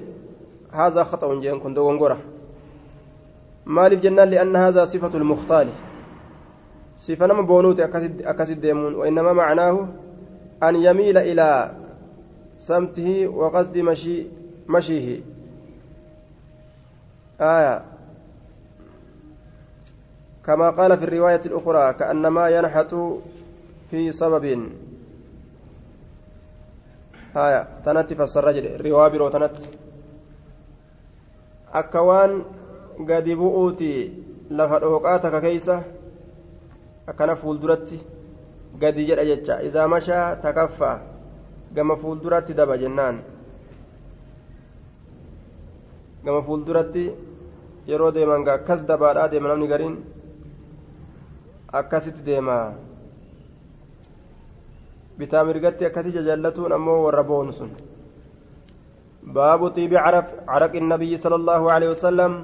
هذا 0.71 1.03
خطأ 1.03 1.39
جين 1.39 1.59
كن 1.59 1.73
دوغنغورة 1.73 2.17
مالف 3.65 3.99
جنان 4.03 4.29
لأن 4.29 4.55
هذا 4.55 4.85
صفة 4.85 5.17
المختال 5.17 5.67
sifa 7.01 7.27
nama 7.27 7.43
boonuuti 7.49 7.81
akkasit 8.31 8.61
deemuun 8.61 8.95
wainnamaa 9.01 9.33
macnaahu 9.41 9.81
أن 10.63 10.75
يميل 10.75 11.17
إلى 11.17 11.71
سمته 12.57 13.27
وقصد 13.27 13.77
مشي 13.77 14.27
مشيه 14.69 15.19
آية 17.41 17.85
كما 20.45 20.69
قال 20.69 20.97
في 20.97 21.03
الرواية 21.03 21.41
الأخرى 21.45 21.93
كأنما 21.93 22.49
ينحت 22.49 22.95
في 23.89 24.11
سبب 24.11 24.45
آية 27.37 27.67
تنت 27.85 28.13
فسر 28.13 28.45
رواية 28.85 29.11
برو 29.11 29.29
تنت 29.29 29.55
أكوان 31.73 32.43
قد 33.09 33.29
بؤوتي 33.29 34.13
dhooqaa 34.51 35.19
takka 35.23 35.39
keeysa 35.41 35.75
akkana 37.07 37.35
fuulduratti 37.35 37.99
gadi 38.79 39.05
jedha 39.07 39.25
jecha 39.25 39.61
idaa 39.67 39.87
mashaa 39.87 40.35
takaffa'a 40.35 40.99
gama 41.73 41.95
fuulduratti 41.95 42.53
daba 42.53 42.77
jennaan. 42.77 43.21
Gama 46.25 46.41
fuulduratti 46.43 47.11
yeroo 47.87 48.11
deeman 48.11 48.47
akkas 48.47 48.85
dabaadhaa 48.87 49.27
deema 49.31 49.49
namni 49.49 49.67
gariin 49.67 49.95
akkasitti 51.73 52.25
deema. 52.25 52.73
Bitaa 55.17 55.43
mirgatti 55.43 55.85
akkasi 55.85 56.11
jajallatuun 56.11 56.71
ammoo 56.73 57.03
warra 57.05 57.23
boonu 57.23 57.51
sun. 57.53 57.71
Baabu 59.23 59.69
xiibi 59.75 59.95
caraqi 59.95 60.81
nabiyyi 60.81 61.17
sala 61.17 61.35
allahu 61.35 61.69
alehi 61.69 61.91
wasalam 61.93 62.43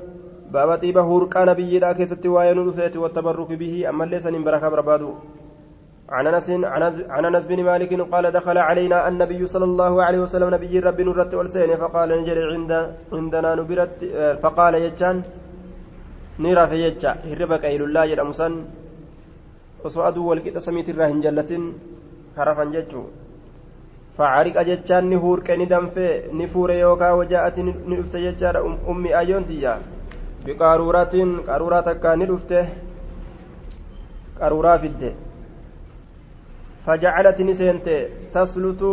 baaba 0.52 0.78
xiiba 0.84 1.08
hurqaa 1.10 1.46
nabiyyiidhaa 1.52 1.94
keessatti 2.00 2.34
waa'ee 2.36 2.54
nu 2.54 2.68
dhufeeti 2.70 3.04
wattabarruki 3.04 3.60
bihi. 3.64 3.86
Ammallee 3.92 4.20
saniin 4.20 4.48
barakaa 4.48 4.72
barbaadu. 4.76 5.12
عن 6.10 6.28
انس 6.28 6.50
عن 7.16 7.26
انس 7.26 7.46
بن 7.46 7.64
مالك 7.64 7.92
قال 8.14 8.26
دخل 8.32 8.58
علينا 8.58 9.08
النبي 9.08 9.48
صلى 9.48 9.66
الله 9.72 10.04
عليه 10.04 10.20
وسلم 10.20 10.50
نبي 10.56 10.80
ربي 10.80 11.04
نرت 11.04 11.34
والسين 11.40 11.72
فقال 11.76 12.10
نجري 12.22 12.44
عند 12.54 12.72
عندنا 13.14 13.50
نبرت 13.60 13.98
فقال 14.44 14.74
يجان 14.86 15.18
نرى 16.44 16.64
في 16.70 16.78
يجا 16.86 17.12
هربك 17.32 17.64
إلى 17.74 17.84
الله 17.88 18.04
يدعم 18.12 18.32
سن 18.40 18.54
وسؤاد 19.84 20.18
والكت 20.18 20.58
سميت 20.66 20.88
الراهن 20.94 21.20
جلة 21.26 21.52
كرفا 22.36 22.66
ججو 22.74 23.04
فعرق 24.18 24.58
ججان 24.70 25.04
نهور 25.12 25.40
كني 25.48 25.66
دمفي 25.72 26.08
نفور 26.40 26.70
يوكا 26.84 27.10
وجاءت 27.20 27.58
نفت 27.92 28.16
ججار 28.26 28.56
أمي 28.92 29.10
أيون 29.20 29.44
biqaaruuraatiin 30.48 31.32
qaruuraa 31.48 31.84
takkaan 31.84 32.20
ni 32.20 32.28
dhufte 32.32 32.60
qaruuraa 34.40 34.78
fidde 34.84 35.10
fajacalati 36.86 37.48
ni 37.48 37.56
seente 37.62 37.96
taslutu 38.36 38.92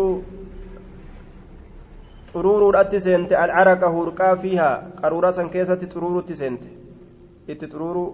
xuruuruudhatti 2.32 3.00
seente 3.06 3.36
alcaraqa 3.44 3.92
hurqaa 3.96 4.34
fiihaa 4.44 4.76
qaruuraa 5.00 5.32
san 5.38 5.50
keessatti 5.56 5.90
xuruurutti 5.94 6.40
seente 6.42 6.68
itti 7.48 7.72
xuruuruu 7.72 8.10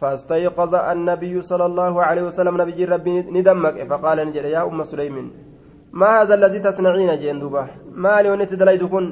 فاستيقظ 0.00 0.74
النبي 0.92 1.34
صلى 1.50 1.66
الله 1.70 1.94
عليه 2.08 2.22
وسلم 2.28 2.54
نبي 2.62 2.84
ربي 2.84 3.14
ندمك 3.36 3.76
فقال 3.90 4.18
نجد 4.28 4.44
يا 4.54 4.62
أم 4.68 4.80
سليم 4.92 5.16
ما 6.00 6.08
هذا 6.18 6.34
الذي 6.34 6.58
تصنعين 6.66 7.10
جندوبة 7.22 7.62
ما 8.04 8.14
لي 8.22 8.44
دليدكن 8.62 9.04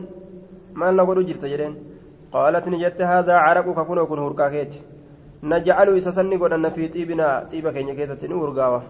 ما 0.80 0.90
نقول 0.90 1.18
جرت 1.28 1.44
جرين 1.52 1.74
قالت 2.32 2.68
نجت 2.68 3.00
هذا 3.02 3.34
عرقك 3.34 3.86
كن 3.86 3.98
وكن 3.98 4.18
هركاكيت 4.18 4.74
نجعل 5.42 5.96
إسسني 5.96 6.36
قدنا 6.36 6.68
في 6.70 6.88
طيبنا 6.88 7.48
طيبة 7.50 7.72
كينيا 7.72 7.94
كيسة 7.94 8.22
هرقاوة. 8.22 8.82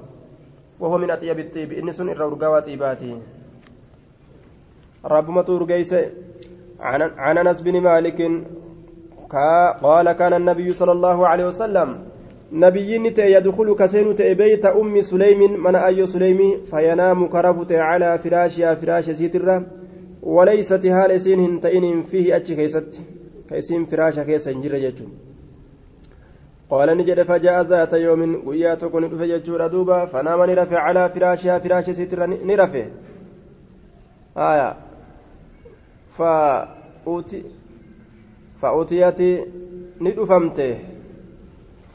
وهو 0.81 0.99
من 0.99 1.11
أطيب 1.11 1.39
الطيب. 1.39 1.73
إن 1.73 1.93
سن 1.93 2.09
إرى 2.09 2.25
هرقاوة 2.25 2.61
طيباته. 2.61 3.19
رب 5.05 5.31
مطور 5.31 5.65
قيس 5.65 5.95
عن 6.81 7.39
أنس 7.39 7.61
بن 7.61 7.81
مالك 7.81 8.21
قال 9.83 10.13
كان 10.13 10.33
النبي 10.33 10.73
صلى 10.73 10.93
الله 10.93 11.29
عليه 11.29 11.47
وسلم 11.47 11.89
نبيين 12.53 13.07
يدخل 13.07 13.75
كسين 13.75 14.13
بيت 14.13 14.65
أم 14.67 15.01
سليم 15.01 15.63
من 15.65 15.75
أي 15.75 16.07
سليم؟ 16.07 16.61
فينام 16.71 17.29
كرفت 17.29 17.73
على 17.73 18.19
فراشها 18.19 18.75
فراش 18.75 19.11
سيترة 19.11 19.67
وليست 20.23 20.87
هال 20.87 21.21
سين 21.21 21.61
تئن 21.61 22.03
فيه 22.03 22.37
أتش 22.37 22.53
كيست. 22.53 23.01
كيسين 23.53 23.85
فراشا 23.85 24.23
كيس 24.25 24.49
انجر 24.49 24.79
جتشو 24.79 25.09
قال 26.71 26.89
نجد 26.99 27.23
فجاء 27.23 27.63
ذات 27.63 27.93
يوم 27.93 28.49
قيا 28.49 28.75
تكون 28.75 29.09
فجتشو 29.09 29.67
دوبا 29.67 30.05
فنام 30.05 30.41
نرفع 30.51 30.79
على 30.79 31.09
فراشها 31.09 31.59
فراش 31.59 31.91
ستر 31.91 32.21
نرفع. 32.27 32.85
آية. 34.37 34.77
فأوتي 36.17 37.43
فأوتيت 38.61 39.21
ندفمته. 40.01 40.79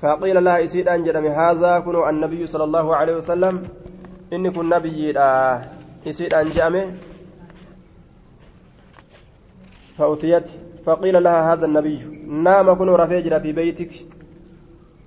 فقيل 0.02 0.43
لها 0.43 0.63
إسيد 0.63 0.88
أن 0.88 1.04
جرم 1.04 1.26
هذا 1.26 1.80
كن 1.80 1.96
النبي 2.10 2.48
صلى 2.48 2.63
الله 2.63 2.96
عليه 2.96 3.15
وسلم. 3.15 3.56
إني 4.34 4.50
كن 4.52 4.70
نبي 4.70 5.17
إسيد 6.08 6.34
أن 6.34 6.50
جامه 6.50 6.86
فأوتيت. 9.98 10.50
فقيل 10.88 11.23
لها 11.23 11.54
هذا 11.54 11.65
النبي 11.65 12.00
نام 12.28 12.73
كن 12.73 12.89
رفيجر 12.89 13.39
في 13.39 13.52
بيتك. 13.52 13.91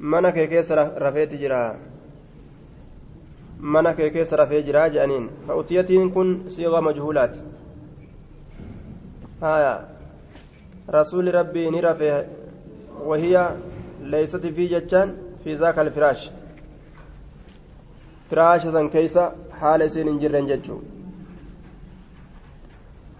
منك 0.00 0.48
كيس 0.48 0.72
رفيت 0.72 1.34
جرا. 1.34 1.76
منك 3.60 4.12
كيس 4.12 4.34
رفيجر 4.34 4.88
جانين. 4.88 5.30
فأوتيتين 5.48 6.10
كن 6.10 6.48
صيغة 6.48 6.80
مجهولات. 6.80 7.36
آية. 9.42 9.88
رسول 10.90 11.34
ربي 11.34 11.70
نرفه 11.70 12.26
وهي 13.04 13.56
ليست 14.02 14.46
في 14.46 14.66
جتان 14.66 15.16
في 15.44 15.54
ذاك 15.54 15.78
الفراش. 15.78 16.30
فراش 18.30 18.62
سن 18.66 18.88
كيسا 18.88 19.34
حال 19.60 19.90
سين 19.90 20.18
جرين 20.18 20.46
جتشو. 20.46 20.78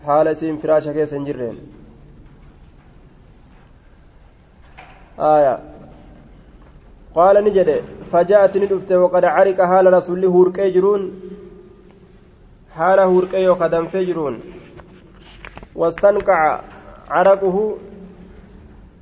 حال 0.05 0.37
سين 0.37 0.57
فراش 0.57 0.89
كيسا 0.89 1.19
جرين. 1.19 1.80
آية 5.20 5.60
قال 7.16 7.44
نجد 7.44 7.70
فجاءت 8.12 8.58
ندفت 8.58 8.92
وقد 8.92 9.26
عرق 9.26 9.62
حال 9.62 9.94
رسول 9.94 10.26
هوركي 10.26 10.70
جرون 10.70 11.02
حال 12.76 13.00
هوركي 13.00 13.48
وقدم 13.50 13.88
فجرون 13.88 14.40
واستنقع 15.76 16.62
عرقه 17.10 17.78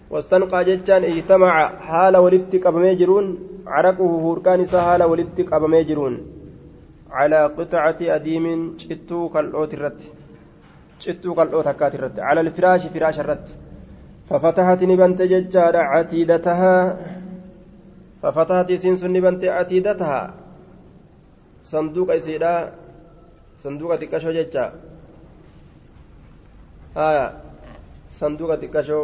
واستنقع 0.10 0.62
جتان 0.62 1.04
اجتمع 1.04 1.54
حال 1.88 2.18
ولدت 2.18 2.54
قبمي 2.66 2.96
جرون 2.96 3.26
عرقه 3.68 4.04
هوركان 4.26 4.66
حال 4.68 5.04
ولدت 5.04 5.42
قبمي 5.52 5.84
جرون 5.84 6.14
على 7.12 7.46
قطعة 7.58 7.98
أديم 8.02 8.78
شتو 8.78 9.30
كالأوت 9.30 9.74
الرت 9.74 10.02
شتو 11.00 11.34
كالأوت 11.34 11.68
الرت 11.68 12.20
على 12.20 12.42
الفراش 12.42 12.88
فراش 12.88 13.20
الرت 13.20 13.48
ففتحت 14.31 14.81
نبنت 14.91 15.21
ججار 15.33 15.75
عتيدتها 15.77 16.77
ففتحت 18.23 18.69
سنس 18.73 19.03
نبنت 19.05 19.43
عتيدتها 19.45 20.21
صندوق 21.63 22.09
إسيدا 22.19 22.55
صندوق 23.65 23.97
تكشو 23.97 24.31
ججا 24.37 24.65
آية 26.97 27.27
صندوق 28.21 28.53
تكشو 28.61 29.01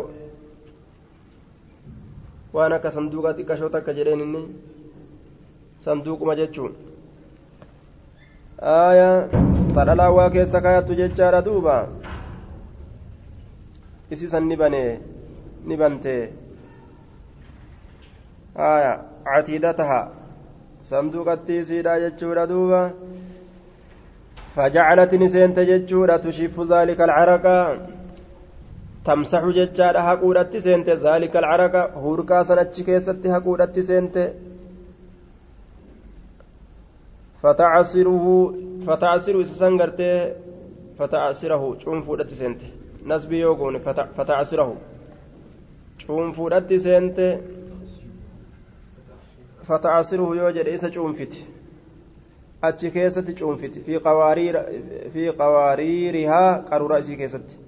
inni 4.14 4.42
sanduuquma 5.84 6.34
jechuun 6.38 6.72
aaya 8.74 9.08
tadhalaa 9.74 10.10
waa 10.16 10.30
keessa 10.34 10.62
kaayattu 10.64 10.94
jechaadha 11.00 11.40
duuba 11.48 11.76
isi 14.16 14.30
san 14.32 14.46
ni 14.48 14.56
banee 14.62 14.90
ni 15.66 15.76
bantee 15.76 16.22
haya 18.56 18.92
catiidataha 19.24 20.00
sanduuqatti 20.90 21.58
isiidha 21.62 22.00
jechuudha 22.04 22.46
duuba. 22.54 22.82
فجعلت 24.56 25.14
نسينت 25.14 25.58
جتشورا 25.58 26.16
تشف 26.16 26.60
ذلك 26.72 27.00
العرق 27.00 27.46
تمسح 29.04 29.42
جتشارا 29.58 30.00
هقودت 30.08 30.56
سينت 30.56 30.88
ذلك 31.06 31.36
العرق 31.36 31.74
هوركا 32.04 32.42
سنتش 32.48 32.80
كيست 32.86 33.26
هقودت 33.26 33.78
سينت 33.78 34.16
فتعصره 37.42 38.26
فتعصره 38.86 39.42
سسنغرته 39.50 40.32
فتعصره 40.98 41.62
شوم 41.82 41.98
فودت 42.06 42.30
سينت 42.40 42.62
nasbii 43.10 43.40
yoo 43.40 43.54
goone 43.54 43.78
fatacasirahu 44.16 44.74
cuunfuudhatti 46.06 46.80
seente 46.86 47.26
fatacasiruhu 49.68 50.34
yoo 50.34 50.50
jedhe 50.56 50.74
isa 50.78 50.90
cuunfite 50.90 51.38
achi 52.62 52.90
keessatti 52.90 53.34
cuunfiti. 53.34 53.80
Fi 55.12 55.28
qawaariirihaa 55.40 56.48
qaruura 56.70 56.98
isii 57.04 57.16
keessatti. 57.16 57.64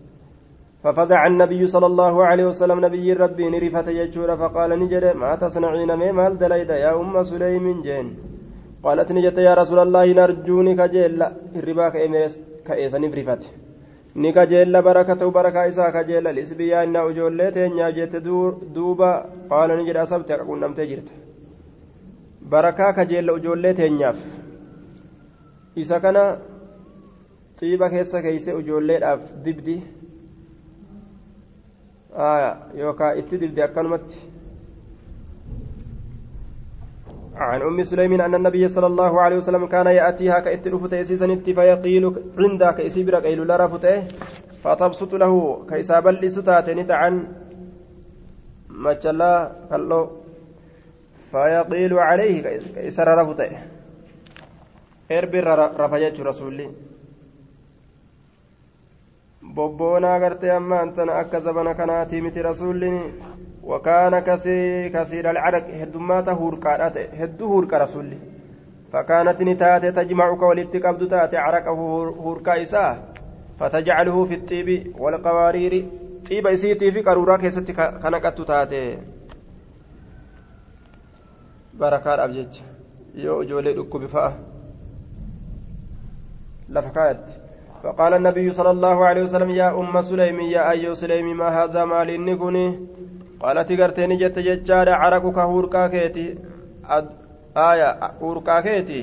ففزع 0.84 1.26
النبي 1.26 1.66
صلى 1.66 1.86
الله 1.86 2.24
عليه 2.24 2.46
وسلم 2.46 2.78
نبي 2.84 3.12
ربي 3.12 3.50
نرفت 3.50 3.88
يجور 3.88 4.36
فقال 4.36 4.70
نجد 4.80 5.04
ما 5.16 5.34
تصنعين 5.34 5.92
ما 5.94 6.12
مال 6.12 6.38
دليد 6.38 6.70
يا 6.70 7.00
أم 7.00 7.22
سليم 7.22 7.82
جين 7.82 8.06
قالت 8.82 9.12
نجد 9.12 9.38
يا 9.38 9.54
رسول 9.54 9.78
الله 9.78 10.06
نرجوني 10.12 10.74
كجيل 10.80 11.22
الربا 11.58 11.86
كأيسن 12.66 13.10
برفت 13.10 13.42
ni 14.16 14.32
kajeella 14.32 14.82
barakata'u 14.82 15.30
barakaa 15.36 15.64
isaa 15.72 15.90
kajeella. 15.92 16.32
Lisbiyyaa 16.34 16.82
innaa 16.88 17.04
ijoollee 17.12 17.50
teenyaa 17.56 17.90
jette 17.98 18.20
duuba 18.74 19.10
qaala 19.50 19.76
ni 19.76 19.84
jedha 19.88 20.02
asabte 20.08 20.34
akka 20.34 20.46
qunnamtee 20.50 20.86
jirte. 20.92 21.12
Barakaa 22.54 22.92
kajeella 22.98 23.32
ijoollee 23.40 23.74
teenyaaf. 23.80 24.18
Isa 25.84 26.00
kana 26.00 26.22
xiiba 27.60 27.90
keessa 27.90 28.22
keeyse 28.22 28.50
ijoolleedhaaf 28.60 29.20
dibdi. 29.44 29.76
Yookaan 32.80 33.18
itti 33.18 33.38
dibde 33.44 33.62
akkanumatti 33.68 34.16
عن 37.36 37.62
أم 37.62 37.82
سليم 37.82 38.20
أن 38.20 38.34
النبي 38.34 38.68
صلى 38.68 38.86
الله 38.86 39.20
عليه 39.20 39.36
وسلم 39.36 39.66
كان 39.66 39.86
يأتيها 39.86 40.40
كإت 40.40 40.68
رفته 40.68 41.02
سيسنت 41.02 41.50
فيقيل 41.50 42.04
عندك 42.38 42.80
إسيبر 42.80 43.14
قيل 43.20 43.46
لا 43.46 43.56
رفته 43.56 44.04
فتبسط 44.64 45.14
له 45.14 45.64
كيساب 45.68 46.08
لستات 46.08 46.70
نتعن 46.70 47.14
مجلا 48.70 49.52
كالو 49.70 50.10
فيقيل 51.30 51.92
عليه 51.98 52.36
كيسر 52.74 53.08
رفته. 53.20 53.50
إربر 55.12 55.46
رفجت 55.80 56.20
رسولي. 56.20 56.68
gartee 59.54 60.50
amma 60.50 60.80
antana 60.80 61.18
akka 61.18 61.40
zabana 61.40 61.74
kanaatii 61.74 62.20
miti 62.20 62.42
rasuulli 62.42 62.90
وكان 63.66 64.18
كثير 64.18 64.88
كثير 64.88 65.30
العرق 65.30 65.66
هدمات 65.80 66.28
هوركا 66.28 66.92
هدو 67.22 67.46
هوركا 67.46 67.78
رسولي. 67.78 68.18
فكانت 68.92 69.42
نتات 69.42 69.84
تجمعك 69.86 70.42
ولتقبض 70.42 71.08
تات 71.08 71.34
عرقه 71.34 71.70
هوركا 72.24 72.62
إساه 72.62 72.98
فتجعله 73.58 74.24
في 74.24 74.34
الطيب 74.34 74.94
والقوارير. 74.98 75.74
طيب 76.30 76.46
إسيتي 76.46 76.92
في 76.92 77.00
قرورا 77.02 77.36
كيست 77.36 77.70
كنكت 78.02 78.40
تاتي 78.40 78.98
بركات 81.74 82.18
أبجج. 82.18 82.54
يو 83.14 83.42
جولي 83.42 83.72
دكو 83.72 83.98
بفاه 83.98 84.32
لفكات 86.68 87.30
فقال 87.82 88.14
النبي 88.14 88.52
صلى 88.52 88.70
الله 88.70 89.06
عليه 89.06 89.22
وسلم 89.22 89.50
يا 89.50 89.80
أم 89.80 90.02
سليم 90.02 90.40
يا 90.40 90.70
أيو 90.70 90.94
سليم 90.94 91.36
ما 91.36 91.48
هذا 91.48 91.84
مال 91.84 92.10
إني 92.10 92.34
qaalati 93.40 93.76
garteeni 93.80 94.16
jette 94.22 94.40
jechaadha 94.48 94.98
caraquka 95.02 95.44
hurqaa 95.52 95.88
keeti 95.94 96.26
aya 97.68 97.90
hurqaa 98.20 98.60
keeti 98.66 99.00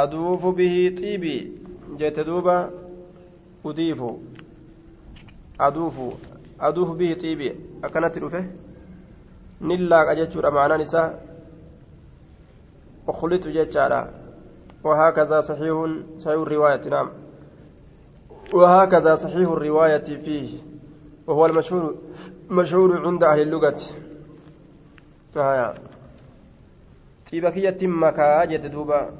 aduufu 0.00 0.52
bihii 0.58 0.90
xiibii 0.98 1.40
jette 2.00 2.24
duuba 2.28 2.56
udiifu 3.64 4.10
aduufu 5.66 6.06
aduufu 6.68 6.94
bihii 7.00 7.20
xiibii 7.22 7.52
akkanatti 7.82 8.20
dhufe 8.24 8.42
nin 9.68 9.86
laaqa 9.90 10.18
jechuudha 10.20 10.50
maanaan 10.56 10.80
isaa 10.88 11.08
ukhlitu 13.08 13.56
jechaadha 13.58 14.02
وهكذا 14.84 15.40
صحيح 15.40 15.76
صحيح 16.18 16.40
الرواية 16.46 16.88
نعم 16.90 17.08
وهكذا 18.52 19.14
صحيح 19.14 19.48
الرواية 19.48 19.98
فيه 20.24 20.58
وهو 21.26 21.46
المشهور 21.46 21.94
مشهور 22.52 23.06
عند 23.06 23.24
أهل 23.24 23.40
اللغة. 23.40 23.80
آه. 25.36 25.74
طيبة 27.32 27.50
كية 27.50 27.80
مكا 27.86 28.44
جت 28.44 28.66
دوبا. 28.66 29.10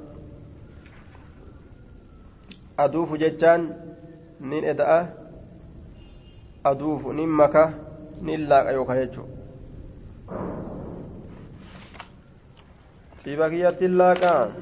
أدوف 2.79 3.15
جتان 3.15 3.61
نين 4.41 4.65
إداء 4.65 4.93
أدوف 6.67 7.07
نين 7.07 7.29
مكا 7.29 7.65
نين 8.23 8.41
لاقا 8.41 8.71
يوكا 8.71 8.93
يجو 8.93 9.25
طيبة 13.25 13.49
كية 13.49 13.81
لاقا 13.87 14.53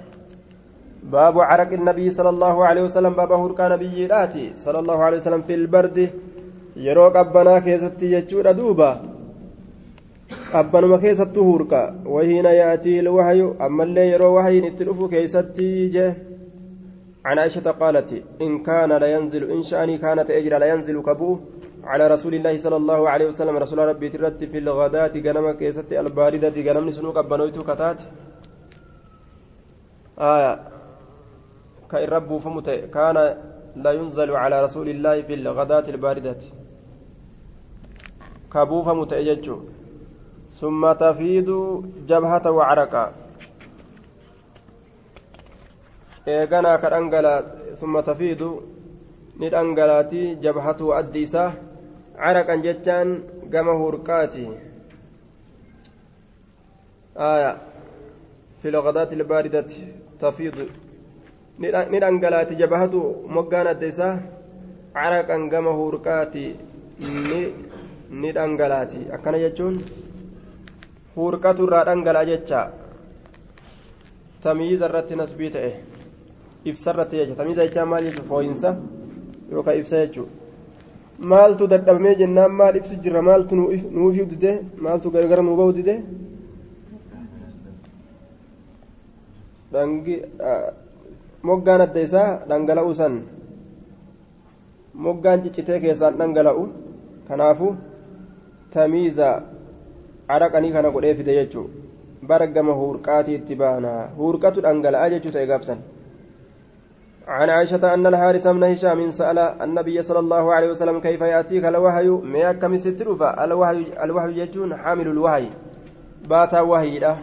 باب 1.03 1.39
عرق 1.39 1.73
النبي 1.73 2.11
صلى 2.11 2.29
الله 2.29 2.67
عليه 2.67 2.83
وسلم 2.83 3.13
باب 3.15 3.33
هركا 3.33 3.69
نبي 3.69 4.09
صلى 4.57 4.79
الله 4.79 4.99
عليه 5.05 5.17
وسلم 5.17 5.43
في 5.43 5.55
البرد. 5.55 5.99
Yeroo 6.87 7.11
qabbanaa 7.17 7.61
keessatti 7.69 8.13
jechuudha 8.15 8.57
duuba. 8.63 8.91
Qabbanuma 10.53 10.99
keessattu 11.05 11.45
hurka 11.45 11.95
wahiina 12.17 12.57
yaatii 12.63 12.99
ilwahyu 13.05 13.55
ammallee 13.69 14.11
yeroo 14.11 14.35
wahyiin 14.35 14.69
itti 14.73 14.85
dhufu 14.91 15.09
keessatti 15.15 15.71
jee 15.97 16.11
عن 17.25 17.39
عائشة 17.39 17.71
قالت 17.71 18.23
إن 18.41 18.63
كان 18.63 18.93
لا 18.93 19.07
ينزل 19.07 19.51
إن 19.51 19.63
شأني 19.63 19.99
كانت 19.99 20.31
أجرا 20.31 20.59
لا 20.59 20.67
ينزل 20.67 21.03
كبو 21.03 21.39
على 21.85 22.09
رسول 22.09 22.35
الله 22.35 22.57
صلى 22.57 22.77
الله 22.77 23.09
عليه 23.11 23.27
وسلم 23.27 23.57
رسول 23.57 23.79
ربي 23.79 24.09
ترد 24.09 24.45
في 24.45 24.59
الغداة 24.59 25.15
جنم 25.27 25.53
كيست 25.53 25.93
الباردة 25.93 26.57
جنم 26.67 26.91
سنوك 26.91 27.19
بنويت 27.19 27.59
كتات 27.59 28.01
آية 30.19 30.53
كإرب 31.91 32.39
فمت 32.39 32.69
كان 32.95 33.17
لا 33.77 33.93
ينزل 33.93 34.31
على 34.43 34.57
رسول 34.65 34.89
الله 34.89 35.23
في 35.23 35.35
الغداة 35.35 35.87
الباردة 35.89 36.41
كبوفم 38.53 39.05
تأججو 39.05 39.59
ثم 40.61 40.93
تفيد 40.93 41.49
جبهة 42.09 42.51
وعرقا 42.51 43.13
eeganaa 46.31 46.79
ka 46.79 46.91
dhangalaa 46.93 47.45
summa 47.81 48.03
tafiidu 48.09 48.49
ni 49.41 49.49
dhangalaati 49.51 50.37
jabhatu 50.45 50.93
addi 50.95 51.23
isaa 51.27 51.53
caraqan 52.19 52.63
jechaan 52.67 53.09
gama 53.55 53.73
hurqaati 53.81 54.45
aya 57.31 57.51
fi 58.61 58.69
ilbaaridati 58.69 59.81
tafiidu 60.21 60.69
ni 61.59 62.01
dhangalaati 62.05 62.61
jabhatu 62.63 63.01
moggaan 63.37 63.73
adda 63.73 63.87
isaa 63.95 64.15
caraqan 64.95 65.49
gama 65.49 65.73
hurqaati 65.81 66.45
ni 67.31 67.43
ni 68.11 68.33
dhangalaati 68.33 69.01
akkana 69.15 69.39
jechuun 69.39 69.77
hurqatu 71.17 71.67
irraa 71.67 71.85
dhangala'a 71.89 72.27
jecha 72.31 72.61
tamiiza 74.43 74.89
irratti 74.89 75.15
nasbii 75.21 75.51
ta'e 75.57 75.73
ibsa 76.71 76.91
irratti 76.93 77.17
jecha 77.21 77.35
tamiiza 77.41 77.67
jechaan 77.67 77.89
maal 77.89 78.05
jechuun 78.07 78.29
fooyinsa 78.31 78.71
yookaan 79.53 79.79
ibsa 79.81 80.03
jechuudha 80.05 80.33
maaltu 81.33 81.69
dadhabamee 81.73 82.15
jennaan 82.21 82.53
maal 82.61 82.77
ibsi 82.81 82.97
jirra 83.05 83.23
maaltu 83.23 83.55
nuuf 83.57 84.17
dide 84.33 84.53
maaltu 84.87 85.11
gargar 85.15 85.43
nuu 85.43 85.57
bahu 85.61 85.73
dide 85.79 85.95
moggaan 91.49 91.81
adda 91.87 92.01
isaa 92.09 92.31
dhangala'uu 92.49 92.95
san 93.01 93.15
moggaan 94.95 95.43
ciccitee 95.45 95.79
keessaan 95.81 96.19
dhangala'u 96.19 96.65
kanaafu. 97.29 97.69
Tamiiza 98.75 99.29
caraqanii 100.29 100.73
kana 100.73 100.91
godhee 100.91 101.15
fide 101.15 101.33
jechuun 101.39 101.71
bargama 102.23 102.73
hurqaatii 102.81 103.35
itti 103.41 103.55
baana. 103.55 103.93
Hurqatu 104.19 104.61
dhangala'a 104.67 105.11
jechuu 105.15 105.33
ta'e 105.33 105.47
gaabsan. 105.47 105.81
عن 107.31 107.51
عائشة 107.51 107.95
أن 107.95 108.07
الحارث 108.07 108.47
بن 108.47 108.65
هشام 108.65 109.11
سأل 109.11 109.39
النبي 109.39 110.03
صلى 110.03 110.19
الله 110.19 110.55
عليه 110.55 110.69
وسلم 110.71 111.01
كيف 111.01 111.21
يأتيك 111.21 111.65
الوحي 111.65 112.09
ما 112.09 112.53
كم 112.53 112.77
ستروفا 112.77 113.45
الوحي 113.45 113.87
الوحي 114.03 114.41
يجون 114.41 114.77
حامل 114.77 115.07
الوحي 115.07 115.51
باتا 116.29 116.61
وحي 116.61 116.99
له 116.99 117.19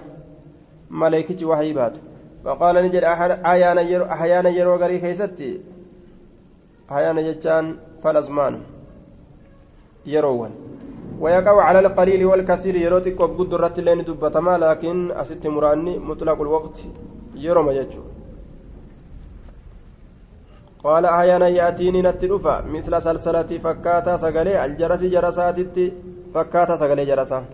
ملائكة 0.91 1.45
وحي 1.45 1.73
بات 1.73 1.95
فقال 2.43 2.75
نجد 2.75 3.03
أحيانا 3.03 3.81
يرو 3.81 4.05
أحيانا 4.05 4.49
يرو 4.49 4.75
غري 4.75 4.99
كيستي 4.99 5.61
أحيانا 6.91 7.21
يجان 7.21 7.75
فالأزمان 8.03 8.61
يروون 10.05 10.51
ويقع 11.19 11.61
على 11.61 11.79
القليل 11.79 12.25
والكثير 12.25 12.75
يروتك 12.75 13.19
وبقد 13.19 13.53
الرت 13.53 13.79
لين 13.79 14.03
دبتما 14.03 14.57
لكن 14.57 15.11
أست 15.11 15.47
مراني 15.47 15.99
مطلق 15.99 16.41
الوقت 16.41 16.77
يروم 17.35 17.69
يجو. 17.69 18.01
قال 20.83 21.05
أحيانا 21.05 21.47
يأتيني 21.47 22.01
نتلفا 22.01 22.55
مثل 22.75 23.01
سلسلة 23.01 23.51
فكاتا 23.63 24.17
سقلي 24.17 24.65
الجرس 24.65 25.01
جرسات 25.03 25.59
فكاتا 26.33 26.75
سقلي 26.75 27.05
جرسا. 27.05 27.45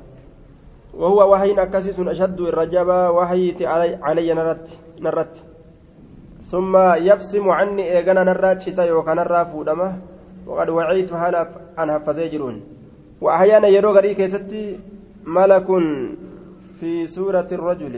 وهو 0.93 1.31
وحي 1.31 1.51
أكسس 1.51 1.99
أشد 1.99 2.39
الرجبا 2.41 3.09
وحي 3.09 3.65
علي, 3.65 3.99
علي 4.03 4.33
نرت 4.33 4.67
نرت. 4.99 5.35
ثم 6.43 6.77
يبسم 6.77 7.49
عني 7.49 7.83
إيغانا 7.97 8.23
نرى 8.23 8.55
تشتا 8.55 8.83
يوكا 8.85 9.13
نرى 9.13 9.45
فودما 9.45 9.89
وقد 10.47 10.69
وعيت 10.69 11.13
هلا 11.13 11.41
أن 11.79 11.91
حفظي 11.91 12.27
جرون 12.29 12.72
وأحيانا 13.23 13.67
يرو 13.67 13.91
غري 13.95 14.13
كيستي 14.19 14.79
ملك 15.25 15.67
في 16.79 17.07
سورة 17.07 17.47
الرجل. 17.51 17.95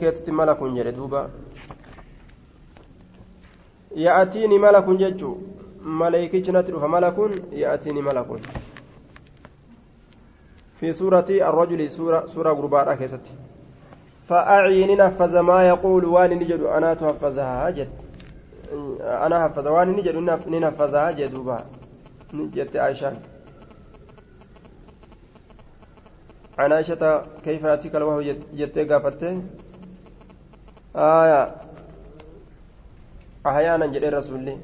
keessatti 0.00 0.30
malakun 0.32 0.76
jedhe 0.76 0.92
duuba 0.92 1.30
ya'atiini 3.96 4.58
malakun 4.58 4.98
jechuu 4.98 5.36
maleeykichi 6.00 6.52
natti 6.52 6.72
dhufa 6.72 6.88
malakun 6.88 7.32
ya'atiini 7.52 8.02
malakun 8.02 8.40
في 10.80 10.92
سورة 10.92 11.28
الرجل 11.28 11.90
سورة 11.90 12.26
سورة 12.26 12.50
غرباء 12.52 12.94
كيستي. 12.94 13.32
فأعين 14.28 14.96
نفذ 14.96 15.38
ما 15.40 15.68
يقول 15.68 16.04
وان 16.04 16.32
نجد. 16.40 16.60
أنا 16.60 16.94
تحفظها 16.94 17.70
جد. 17.70 17.92
أنا 19.00 19.36
حفظ. 19.44 19.66
وان 19.66 19.88
نجد. 19.92 20.16
ننفذها 20.48 21.10
جدوبا 21.10 21.58
نجد 22.34 22.76
عائشة 22.76 23.12
عن 26.58 26.72
عائشة 26.72 27.22
كيف 27.44 27.62
يأتيك 27.64 27.94
الوحي 27.96 28.32
جتة 28.58 28.84
قافته 28.90 29.42
آية 30.96 31.42
أحيانا 33.46 33.86
جد 33.86 34.04
رسول 34.04 34.56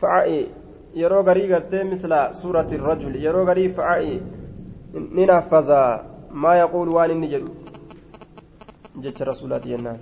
فعائي 0.00 0.48
yeroo 0.94 1.22
garii 1.24 1.48
gartee 1.48 1.84
misla 1.84 2.34
suurati 2.34 2.76
rajul 2.76 3.14
yeroo 3.16 3.44
garii 3.48 3.68
faca'i 3.76 4.20
ni 5.16 5.26
naffaza 5.26 6.04
maa 6.30 6.56
yaquulu 6.56 6.94
waan 6.96 7.10
inni 7.10 7.28
jedhu 7.28 7.54
jecha 9.00 9.24
rasuulaati 9.24 9.68
jennaan 9.72 9.98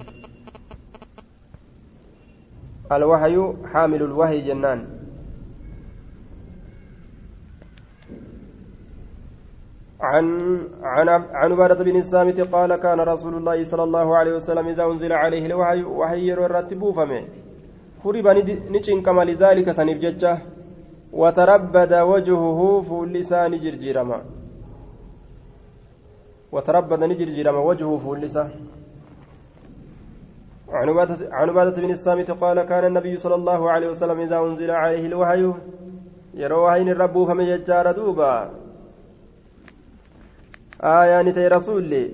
alwahyu 2.96 3.44
xaamilu 3.72 4.06
lwahyi 4.06 4.42
jennaan 4.48 4.80
عن 10.00 10.26
عن 10.82 11.08
عن 11.08 11.52
عبادة 11.52 11.84
بن 11.84 11.96
الصامت 11.96 12.40
قال 12.40 12.76
كان 12.76 13.00
رسول 13.00 13.34
الله 13.34 13.64
صلى 13.64 13.82
الله 13.82 14.16
عليه 14.16 14.32
وسلم 14.34 14.66
إذا 14.68 14.84
أنزل 14.84 15.12
عليه 15.12 15.46
الوحي 15.46 15.82
وحي 15.82 16.26
يرتبه 16.28 16.92
فمه 16.92 17.24
هرب 18.04 18.26
نجن 18.70 19.02
كما 19.02 19.24
لذلك 19.24 19.70
سنف 19.70 19.98
ججه 19.98 20.38
وتربد 21.12 21.94
وجهه 21.94 22.80
فول 22.80 23.12
لسان 23.12 23.58
جرجيرما. 23.58 24.22
وتربد 26.52 27.04
نجرجيرما 27.04 27.58
وجهه 27.58 27.98
فول 27.98 28.20
لسان 28.20 28.50
عن 31.32 31.48
عبادة 31.48 31.82
بن 31.82 31.90
الصامت 31.90 32.30
قال 32.30 32.62
كان 32.62 32.84
النبي 32.84 33.16
صلى 33.16 33.34
الله 33.34 33.70
عليه 33.70 33.88
وسلم 33.88 34.20
إذا 34.20 34.38
أنزل 34.38 34.70
عليه 34.70 35.06
الوحي 35.06 35.52
يروى 36.34 36.64
وحين 36.64 36.88
الرب 36.88 37.24
فمن 37.28 37.44
يجار 37.44 37.92
دوبا. 37.92 38.50
آية 40.82 41.22
نتي 41.22 41.48
رسول 41.48 42.10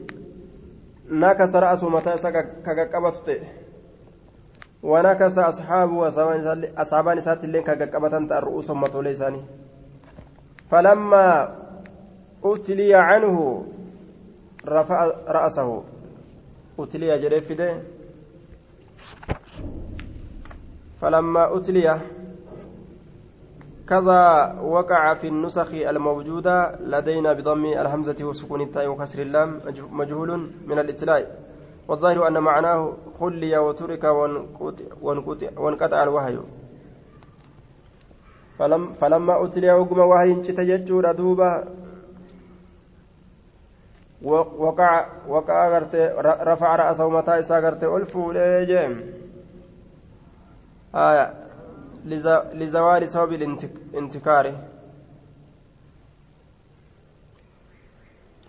نكس 1.11 1.57
رأسه 1.57 1.88
متى 1.88 2.16
سكك 2.16 2.48
كقبضت 2.66 3.40
ونكس 4.83 5.38
أصحابه 5.38 6.09
أصحابان 6.79 7.20
سات 7.20 7.44
اللين 7.44 7.62
كقبتن 7.62 8.33
الرؤوس 8.33 8.70
مطولي 8.70 9.14
ساني 9.14 9.42
فلما 10.70 11.55
أتلي 12.44 12.94
عنه 12.94 13.64
رفع 14.66 15.11
رأسه 15.29 15.83
أتلي 16.79 17.18
جريفده 17.18 17.79
فلما 21.00 21.57
أتلي 21.57 22.00
كذا 23.88 24.53
وقع 24.62 25.14
في 25.14 25.29
النسخ 25.29 25.75
الموجودة 25.75 26.77
لدينا 26.81 27.33
بضم 27.33 27.64
الهمزة 27.64 28.16
وسكون 28.25 28.61
التاء 28.61 28.88
وكسر 28.88 29.22
اللام 29.22 29.61
مجهول 29.90 30.51
من 30.66 30.79
الإتلاء 30.79 31.38
والظاهر 31.88 32.29
أن 32.29 32.38
معناه 32.38 32.92
خلي 33.20 33.59
وترك 33.59 34.05
وانقطع 35.57 36.03
الوحي 36.03 36.38
فلم 38.59 38.92
فلما 38.92 39.44
أتلي 39.44 39.72
وقم 39.72 39.99
وحي 39.99 40.35
تججور 40.35 41.12
دوبا 41.12 41.64
وقع 44.22 45.07
وقع 45.29 45.79
رفع 46.42 46.77
رأسه 46.77 47.09
متى 47.09 47.38
إسا 47.38 47.61
ليجيم 48.33 49.14
آية. 50.94 51.45
لزوال 52.06 53.10
سبب 53.10 53.32
الانتكار 53.32 54.54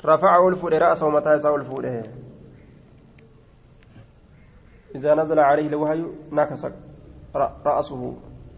رفع 0.06 0.48
ألفو 0.48 0.68
رأسه 0.68 1.10
متى 1.10 1.40
ليه 1.80 2.04
إذا 4.96 5.16
نزل 5.16 5.40
عليه 5.40 5.68
الوحي 5.68 6.04
نكس 6.32 6.68
رأسه 7.66 8.16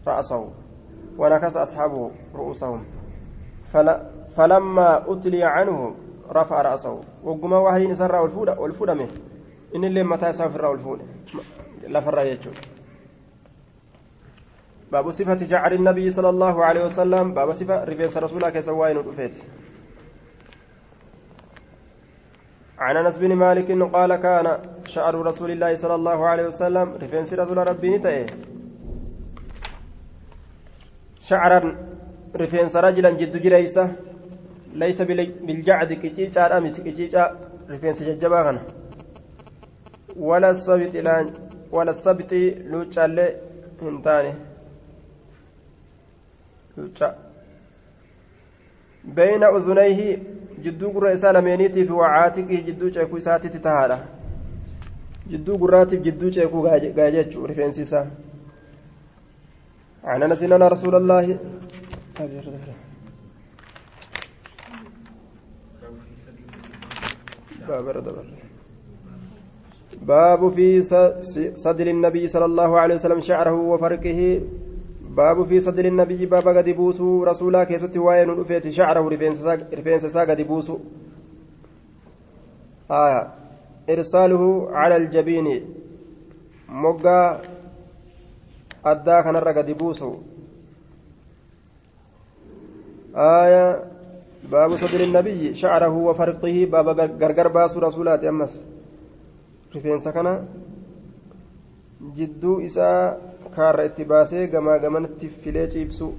رأسه 0.07 0.49
ونكس 1.17 1.57
أصحابه 1.57 2.11
رؤوسهم. 2.35 2.83
فل 3.73 3.99
فلما 4.35 5.13
أتلي 5.13 5.43
عنه 5.43 5.95
رفع 6.31 6.61
رأسه. 6.61 7.01
وقما 7.23 7.57
وحي 7.57 7.87
نسر 7.87 8.15
والفودة 8.15 8.59
والفودة 8.59 8.93
منه. 8.93 9.11
إن 9.75 9.83
اللي 9.83 10.03
متى 10.03 10.33
سافر 10.33 10.65
والفودة 10.65 11.03
لفر 11.83 12.19
يجو 12.19 12.51
باب 14.91 15.11
صفة 15.11 15.33
جعل 15.35 15.73
النبي 15.73 16.09
صلى 16.09 16.29
الله 16.29 16.65
عليه 16.65 16.83
وسلم 16.85 17.33
باب 17.33 17.51
صفة 17.51 17.83
رفيس 17.83 18.17
رسولك 18.17 18.59
سواين 18.59 18.97
الأفيت 18.97 19.37
عن 22.79 22.97
أنس 22.97 23.17
بن 23.17 23.33
مالك 23.33 23.71
قال 23.95 24.15
كان 24.15 24.59
شعر 24.85 25.15
رسول 25.15 25.51
الله 25.51 25.75
صلى 25.75 25.95
الله 25.95 26.27
عليه 26.27 26.45
وسلم 26.45 26.93
رفنس 27.03 27.33
رسول 27.33 27.57
ربي 27.67 27.89
نتأه 27.89 28.25
شعرا 31.21 31.75
رفنس 32.35 32.75
رجلا 32.75 33.09
جد 33.09 33.41
جريسة 33.41 33.95
ليس 34.73 35.01
بالجعد 35.01 35.93
كيتشا 35.93 36.57
أمت 36.57 36.81
كيتشا 36.81 37.23
رفنس 37.69 38.03
ججبا 38.03 38.61
ولا 40.17 40.49
السبت 40.49 40.95
ولا 41.71 41.91
السبت 41.91 42.33
لوتشا 42.71 43.05
هنتاني. 43.81 44.48
بين 49.03 49.43
أذنيه 49.43 50.19
gurra 50.93 51.13
isaa 51.13 51.31
lameeniitii 51.33 51.85
fi 51.85 51.93
wacaatiqii 51.93 52.63
jidduu 52.63 52.89
ceekuu 52.95 53.17
isaatitti 53.17 53.59
tahaadha 53.59 53.97
jidduu 55.31 55.57
gurraatiif 55.57 56.01
jidduu 56.07 56.31
ceekuu 56.37 56.63
gaa 56.63 57.11
jechuu 57.11 57.47
rifeensi 57.47 57.81
isaa 57.81 58.05
عن 60.03 60.23
ان 60.23 60.63
رسول 60.63 60.95
الله 60.95 61.37
باب 70.01 70.49
في 70.49 70.83
صدر 71.53 71.87
النبي 71.87 72.27
صلى 72.27 72.45
الله 72.45 72.79
عليه 72.79 72.95
وسلم 72.95 73.19
شعره 73.21 73.53
وفرقه 73.53 74.41
باب 75.09 75.43
في 75.43 75.59
صدر 75.59 75.85
النبي 75.85 76.25
باب 76.25 76.47
قد 76.47 76.69
بوسو 76.69 77.23
رسولا 77.23 77.63
كيست 77.63 77.97
وين 77.97 78.29
رفيت 78.29 78.69
شعره 78.69 79.09
رفين 79.73 79.99
سا 79.99 80.23
قد 80.23 80.41
بوسو 80.41 80.77
آية. 82.91 83.27
إرساله 83.89 84.69
على 84.71 84.95
الجبين. 84.97 85.65
مقا 86.69 87.41
أدى 88.85 89.17
كان 89.23 89.37
قد 89.37 89.71
بوسو 89.77 90.15
آية. 93.15 93.83
باب 94.51 94.75
صدر 94.75 95.03
النبي 95.03 95.53
شعره 95.53 95.89
وفرقه 95.89 96.65
باب 96.71 96.87
غرغر 97.21 97.47
باس 97.47 97.77
رسولات 97.77 98.23
أمس. 98.23 98.63
رفين 99.75 99.97
سكنا 99.97 100.45
جدو 102.15 102.61
إساء 102.65 103.28
kaarra 103.59 103.87
itti 103.89 104.09
baasee 104.11 104.47
gamaa 104.53 104.77
gamanatti 104.85 105.29
filee 105.43 105.67
ciibsu. 105.73 106.13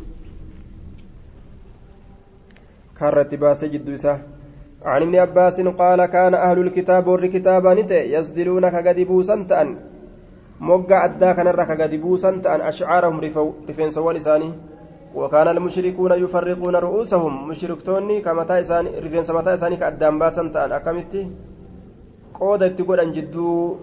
Kaarra 3.01 3.27
itti 3.29 3.43
baasee 3.47 3.73
jidduu 3.77 3.97
isaa. 4.03 4.19
عن 4.85 5.03
ابن 5.03 5.17
عباس 5.17 5.61
قال 5.61 6.07
كان 6.07 6.35
أهل 6.35 6.59
الكتاب 6.59 7.07
ور 7.07 7.27
كتابا 7.27 7.73
يسدلون 7.91 8.69
كقد 8.69 9.01
بوسا 9.01 9.47
تأن 9.49 9.77
مقع 10.61 11.05
أدى 11.05 11.35
كان 11.37 11.51
كقد 11.53 11.95
بوسا 11.95 12.31
تأن 12.45 12.61
أشعارهم 12.61 13.21
رفين 13.69 13.91
سوى 13.91 14.15
لساني 14.15 14.53
وكان 15.15 15.49
المشركون 15.49 16.13
يفرقون 16.13 16.77
رؤوسهم 16.77 17.49
مشركتوني 17.49 18.21
كمتا 18.21 18.61
إساني 18.61 18.91
رفين 19.05 19.23
سمتا 19.23 19.55
إساني 19.55 19.77
كأدام 19.77 20.19
باسا 20.19 20.49
تأن 20.55 20.73
أكمتي 20.73 21.23
qooda 22.41 22.67
itti 22.71 22.83
godhan 22.89 23.13
jidduu 23.13 23.77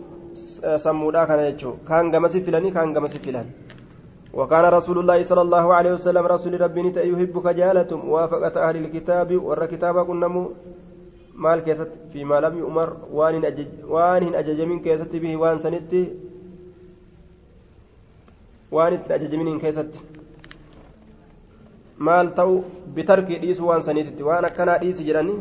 sammuudhaa 0.86 1.26
kana 1.30 1.44
jechuun 1.52 1.80
kaan 1.90 2.12
gamasi 2.12 2.42
filanii 2.42 2.72
kaan 2.72 2.94
gamasi 2.94 3.20
filan. 3.20 3.48
وكان 4.38 4.66
رسول 4.78 4.98
الله 5.02 5.24
صلى 5.24 5.42
الله 5.42 5.66
عليه 5.74 5.92
وسلم 5.98 6.26
رسول 6.26 6.62
ربي 6.62 6.82
نتا 6.82 7.02
يحبك 7.02 7.48
جالتم 7.58 8.00
موافقة 8.06 8.56
أهل 8.70 8.76
الكتاب 8.86 9.30
ور 9.48 9.66
كتابا 9.66 10.04
كنمو 10.04 10.44
مال 11.44 11.60
كيست 11.66 11.92
فيما 12.14 12.38
لم 12.46 12.54
يؤمر 12.62 12.90
وان 13.18 13.46
أجج 13.46 13.68
وان 13.90 14.36
أجج 14.36 14.60
من 14.62 14.80
كيست 14.86 15.10
به 15.16 15.34
وان 15.42 15.58
سنتي 15.60 16.04
وان 18.72 18.94
أجج 19.10 19.34
من 19.36 19.58
كيست 19.60 19.92
maal 21.98 22.28
ta'u 22.38 22.62
bitarkii 22.96 23.40
dhiisu 23.42 23.66
waan 23.68 23.82
saniititti? 23.82 24.24
Waan 24.24 24.46
akkanaa 24.46 24.78
dhiisi 24.82 25.04
jedhanii? 25.08 25.40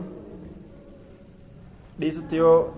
Dhiisutti 2.01 2.37
yoo 2.37 2.73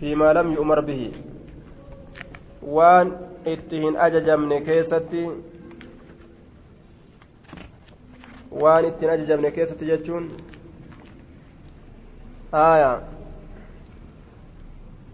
lam 0.00 0.52
yu'mar 0.52 0.82
bihi 0.82 1.12
waan 2.62 3.12
itti 3.46 3.80
hin 3.80 3.96
ajajamne 3.96 4.60
keessatti 4.60 5.26
waan 8.62 8.84
ittiin 8.84 9.10
ajajamne 9.10 9.50
keessatti 9.50 9.86
jechuun 9.86 10.28
aya 12.52 12.90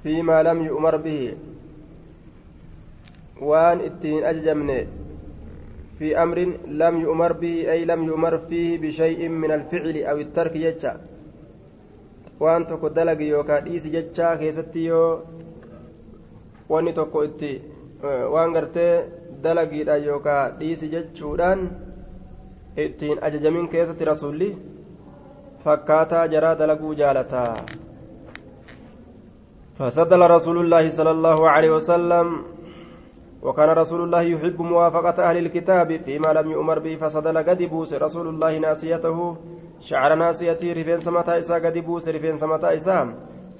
fiimaa 0.03 0.43
lam 0.45 0.65
yu'mar 0.67 0.99
bihi 0.99 1.37
waan 3.41 3.81
ittiin 3.81 4.25
ajajamne 4.25 4.87
في 6.01 6.23
أمر 6.23 6.39
لم 6.67 7.01
يؤمر 7.01 7.33
به 7.33 7.73
أي 7.73 7.85
لم 7.85 8.05
يؤمر 8.05 8.39
فيه 8.39 8.79
بشيء 8.79 9.29
من 9.29 9.51
الفعل 9.51 9.97
أو 10.11 10.17
الترك 10.17 10.57
جتشا 10.57 11.01
وأن 12.41 12.67
تكو 12.67 12.89
دلق 12.89 13.21
يوكا 13.21 13.59
ديس 13.59 13.87
جتشا 13.87 14.35
كيستي 14.35 14.85
يو 14.85 15.21
وأني 16.69 16.93
تكو 16.93 17.23
إتي 17.25 17.53
waan 18.03 18.53
gartee 18.53 19.05
dalagiidha 19.43 19.97
yookaan 19.97 20.57
dhiisi 20.61 20.89
jechuudhaan 20.93 21.61
ittiin 22.77 23.19
ajajamin 23.21 23.69
keessatti 23.69 24.05
rasuulli 24.05 24.49
fakkaataa 25.65 26.27
jaraa 26.35 26.59
dalaguu 26.59 26.95
jaalataa 26.95 27.55
فسدل 29.81 30.31
رسول 30.31 30.59
الله 30.61 30.91
صلى 30.91 31.11
الله 31.11 31.51
عليه 31.51 31.71
وسلم 31.71 32.27
وكان 33.43 33.71
رسول 33.71 34.01
الله 34.01 34.23
يحب 34.23 34.61
موافقة 34.61 35.17
أهل 35.25 35.37
الكتاب 35.37 35.97
فيما 36.05 36.33
لم 36.33 36.51
يؤمر 36.51 36.79
به 36.79 36.97
فصدل 37.01 37.39
قد 37.39 37.63
بوس 37.63 37.95
رسول 37.95 38.29
الله 38.29 38.59
ناسيته 38.59 39.37
شعر 39.82 40.16
ناسيته 40.16 40.74
رفين 40.74 41.00
سمتا 41.00 41.40
إسا 41.40 41.56
قد 41.64 41.78
بوس 41.78 42.08
رفين 42.08 42.38
سمتا 42.38 42.76
إسا 42.76 42.98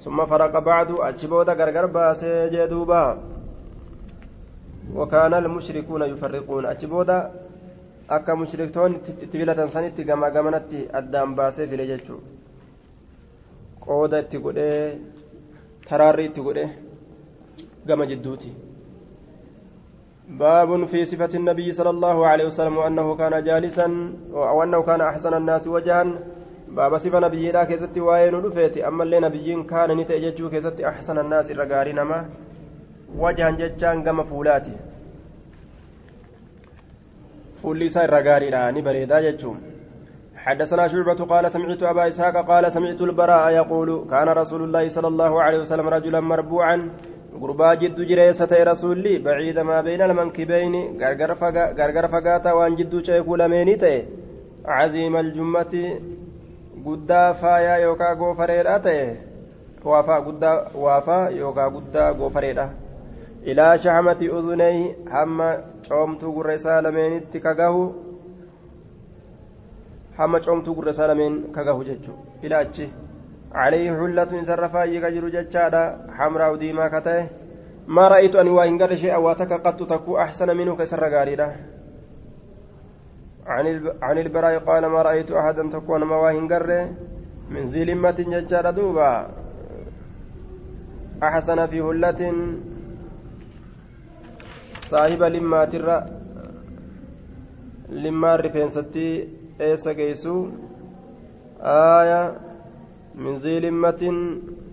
ثم 0.04 0.18
فرق 0.26 0.58
بعد 0.58 0.90
أجبودا 1.08 1.52
غرغر 1.52 1.86
باسي 1.86 2.48
جدوبا 2.52 3.04
وكان 4.94 5.34
المشركون 5.34 6.02
يفرقون 6.02 6.66
أجبودا 6.66 7.18
akka 8.08 8.36
mushriktoonni 8.36 8.96
itti 9.24 9.38
filatan 9.38 9.68
sanitti 9.68 10.04
gamaa 10.04 10.30
gamanatti 10.30 10.88
addaan 10.98 11.34
baasee 11.38 11.66
file 11.70 11.86
jechuudha 11.86 12.28
qooda 13.84 14.20
itti 14.24 14.38
godhee 14.44 14.98
taraarri 15.88 16.24
itti 16.28 16.40
godhee 16.46 16.68
gama 17.86 18.06
jidduuti. 18.10 18.50
باب 20.31 20.85
في 20.85 21.05
صفة 21.05 21.29
النبي 21.35 21.71
صلى 21.71 21.89
الله 21.89 22.27
عليه 22.27 22.45
وسلم 22.45 22.77
وأنه 22.77 23.15
كان 23.15 23.43
جالسا 23.43 24.13
وأنه 24.31 24.81
كان 24.81 25.01
أحسن 25.01 25.33
الناس 25.33 25.67
وجها. 25.67 26.05
باب 26.67 26.97
صفة 26.97 27.19
نبي 27.19 27.51
لا 27.51 27.63
كيست 27.63 27.97
وين 27.97 28.35
رفيت 28.35 28.77
أما 28.77 29.03
اللي 29.03 29.19
نبي 29.19 29.63
كان 29.63 29.97
نتأجج 29.97 30.49
كيست 30.49 30.81
أحسن 30.81 31.19
الناس 31.19 31.51
الرقاري 31.51 31.93
نما 31.93 32.29
وجها 33.17 33.51
ججان 33.51 34.03
كما 34.03 34.23
فولاتي. 34.23 34.75
فولي 37.63 37.89
ساير 37.89 38.09
رقاري 38.13 38.49
لا 38.49 38.71
نبريدا 38.71 39.31
ججوم 39.31 39.57
حدثنا 40.35 40.87
شعبة 40.87 41.25
قال 41.25 41.51
سمعت 41.51 41.83
أبا 41.83 42.07
إسحاق 42.07 42.35
قال 42.47 42.71
سمعت 42.71 43.01
البراء 43.01 43.49
يقول 43.49 44.07
كان 44.09 44.29
رسول 44.29 44.63
الله 44.63 44.87
صلى 44.87 45.07
الله 45.07 45.41
عليه 45.41 45.59
وسلم 45.59 45.87
رجلا 45.87 46.19
مربوعا 46.19 46.89
gurbaa 47.39 47.75
jiddu 47.81 48.05
jireessa 48.05 48.47
ta'e 48.47 48.63
rasuulli 48.71 49.19
baciida 49.25 49.63
maa 49.63 49.81
beeyna 49.83 50.05
almankibeyni 50.05 50.81
gargar 51.77 52.07
fagaataa 52.15 52.55
waan 52.59 52.75
jidduu 52.79 53.01
ceekuu 53.07 53.37
lameenii 53.41 53.77
ta'e 53.83 53.99
caziima 54.65 55.19
aljummati 55.19 55.83
guddaa 56.85 57.33
faayaa 57.41 57.77
yookaa 57.85 58.15
goofareedha 58.21 58.79
ta'e 58.87 59.05
waafaa 59.91 60.19
waafaa 60.85 61.29
yookaa 61.39 61.69
guddaa 61.75 62.13
goofareedha 62.13 62.69
ilaa 63.53 63.77
shaxmati 63.77 64.29
udunayhi 64.29 64.95
hamma 65.11 65.47
coomtuu 65.87 66.33
gurra 66.33 66.53
isaa 66.59 66.81
lameenitti 66.81 67.39
kagahu 67.39 67.85
hamma 70.17 70.39
coomtuu 70.39 70.75
gurra 70.75 70.91
isaa 70.91 71.07
lameen 71.07 71.39
kagahu 71.55 71.83
jechuu 71.83 72.17
ilaa 72.41 72.59
achi 72.67 72.91
عليه 73.53 73.91
حلة 73.99 74.43
سرفا 74.43 74.83
يجر 74.83 75.29
جتشادا. 75.29 75.83
حمراء 76.17 76.55
ديما 76.55 76.87
كته 76.87 77.27
ما 77.87 78.07
رأيت 78.07 78.35
أن 78.35 78.47
وإن 78.47 78.81
قال 78.81 78.97
شيئا 78.97 79.17
واتك 79.17 79.53
قد 79.53 79.77
تكو 79.77 80.17
أحسن 80.17 80.57
منه 80.57 80.75
كسر 80.75 81.03
غاريدا 81.13 81.55
عن 83.47 83.65
عن 84.01 84.17
البراء 84.17 84.57
قال 84.59 84.85
ما 84.85 85.01
رأيت 85.01 85.31
أحدا 85.31 85.69
تكون 85.69 86.03
ما 86.03 86.15
وإن 86.15 86.47
من 87.49 87.61
ذي 87.61 87.85
لمة 87.85 88.19
جتشادا 88.33 88.71
دوبا. 88.71 89.27
أحسن 91.23 91.67
في 91.67 91.81
هلة 91.81 92.33
صاحب 94.81 95.23
لما 95.23 95.65
ترى 95.65 96.05
لما 97.89 98.35
رفين 98.35 98.67
ستي 98.67 99.29
إيسا 99.61 99.91
آية 101.61 102.50
min 103.15 103.37
ziilimmatin 103.39 104.17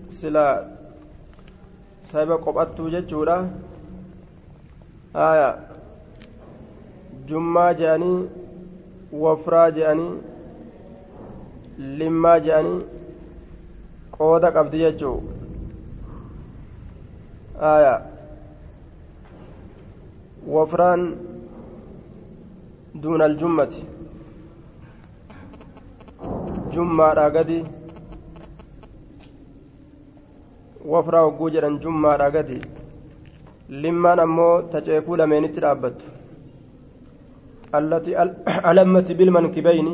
silaa 0.09 0.65
saba 2.11 2.37
qophattuu 2.45 2.89
jechuudha 2.89 3.37
haya 5.13 5.49
jummaa 7.31 7.73
je'anii 7.81 8.19
wafraa 9.23 9.71
je'anii 9.77 10.13
limmaa 12.01 12.39
je'anii 12.45 12.79
qooda 14.17 14.51
qabdi 14.57 14.77
jechuu 14.83 15.17
haya 17.63 17.93
wafraan 20.55 21.03
duuna 23.01 23.25
aljummati 23.25 23.83
jummaadhaa 26.73 27.29
gadi 27.37 27.59
wafraa 30.93 31.21
hogguu 31.25 31.49
jedhan 31.55 31.79
jummaadha 31.85 32.29
gadi 32.35 32.59
limmaan 33.83 34.19
ammoo 34.25 34.53
taceekuu 34.75 35.15
lameenitti 35.21 35.59
dhaabbattu 35.65 36.05
allati 37.79 38.15
alammati 38.71 39.13
bilmankibeyni 39.19 39.93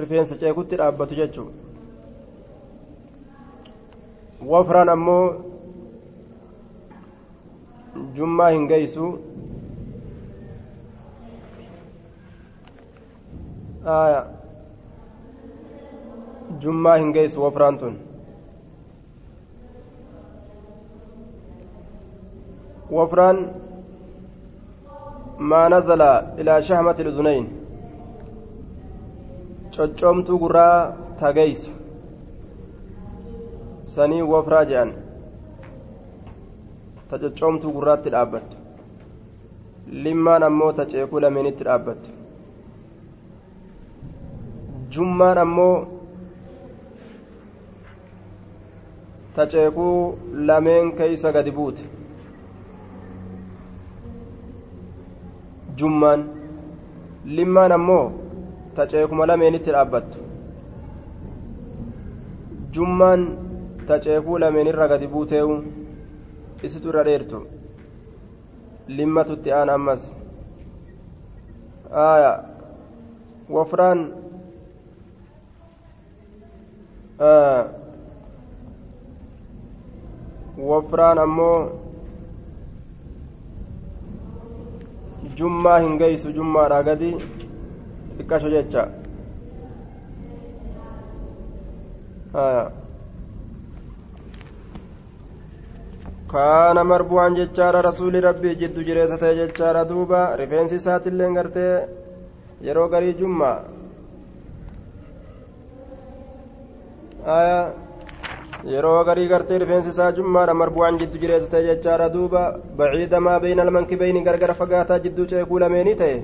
rifeensa 0.00 0.36
ceekutti 0.42 0.76
dhaabbatu 0.80 1.14
jechuu 1.20 1.48
wafraan 4.52 4.88
ammoo 4.96 5.24
jummaa 8.18 8.50
hin 8.56 8.66
geeysu 8.72 9.06
aya 13.98 14.20
jummaa 16.64 16.96
hin 17.02 17.12
geessu 17.16 17.42
wafraan 17.44 17.78
tun 17.78 17.94
wafraan 22.96 23.38
maa 25.52 25.68
nazala 25.74 26.10
ilaa 26.44 26.60
shahmati 26.68 27.04
luzunayn 27.08 27.46
coccoomtuu 29.76 30.38
gurraa 30.44 30.78
tageeysu 31.20 31.70
sanii 33.94 34.22
wafraa 34.32 34.64
jedhan 34.70 34.92
ta 37.10 37.18
coccoomtuu 37.24 37.72
gurraatti 37.76 38.10
dhaabbattu 38.14 38.56
limmaan 40.06 40.42
ammoo 40.48 40.72
ta 40.80 40.84
ceekuu 40.94 41.20
lameenitti 41.26 41.64
dhaabbattu 41.68 42.10
jummaan 44.96 45.38
ammoo 45.44 45.74
taceekuu 49.38 50.18
lameen 50.50 50.92
keeysa 50.98 51.32
gadi 51.32 51.50
buute. 51.58 51.82
Jummaan 55.78 56.24
limmaan 57.24 57.72
ammoo 57.76 58.04
taceekuma 58.78 59.26
lameenitti 59.30 59.70
dhaabbattu. 59.76 60.18
Jummaan 62.74 63.22
taceekuu 63.86 64.38
lameen 64.44 64.66
irra 64.72 64.88
gadi 64.94 65.06
buuteewu 65.14 65.62
isitu 66.62 66.88
irra 66.94 67.04
dheertu. 67.10 67.46
Limmatutti 68.88 69.52
aan 69.52 69.70
ammas. 69.76 70.14
Aya 72.06 72.32
wafraan 73.56 74.00
wafraan 80.70 81.18
ammoo 81.24 81.58
jummaa 85.40 85.78
hin 85.84 85.98
geeysu 86.02 86.32
jummaadha 86.38 86.78
gadi 86.88 87.10
xiqqasho 88.16 88.48
jecha 88.56 88.82
kaana 96.32 96.84
marbu'an 96.92 97.34
jechaadha 97.40 97.82
rasuuli 97.88 98.20
rabbii 98.28 98.54
jiddu 98.62 98.84
jireessa 98.88 99.18
ta'e 99.24 99.34
jechaadha 99.40 99.84
duuba 99.92 100.20
rifeensi 100.42 100.74
isaatillee 100.82 101.30
gartee 101.38 101.72
yeroo 102.68 102.88
garii 102.94 103.14
jummaa 103.20 103.56
yeroo 108.72 109.04
garii 109.08 109.28
gartee 109.32 109.58
rifeensi 109.62 109.88
isaa 109.94 110.12
jummaadha 110.18 110.54
marbu'an 110.60 110.98
jiddu 111.00 111.18
jireessa 111.22 111.50
ta'e 111.52 111.64
jechaadha 111.68 112.08
duuba. 112.14 112.42
Baciida 112.78 113.20
maa 113.26 113.38
beeyna 113.44 113.62
almankibeyni 113.66 114.20
gargara 114.28 114.54
fagaataa 114.60 114.98
jidduu 115.04 115.26
ceekuu 115.32 115.58
lameenii 115.62 115.94
ta'e. 116.02 116.16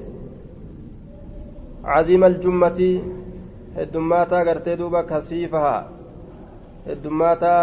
Caziima 1.88 2.26
aljummatii 2.32 2.95
heddummaataa 3.76 4.42
gartee 4.49 4.76
duuba 4.80 5.03
kasiifahaa 5.12 5.80
heddummaataa 6.88 7.62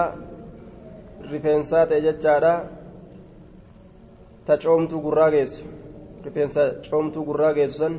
rifeensaa 1.31 1.85
ta'e 1.91 2.01
jechaadha 2.07 2.53
ta 4.45 4.53
coomtuu 4.63 5.01
gurraa 5.05 5.29
geessu. 5.35 5.61
Rifeensa 6.25 6.61
coomtuu 6.89 7.23
gurraa 7.29 7.53
geessu 7.59 7.77
san 7.83 7.95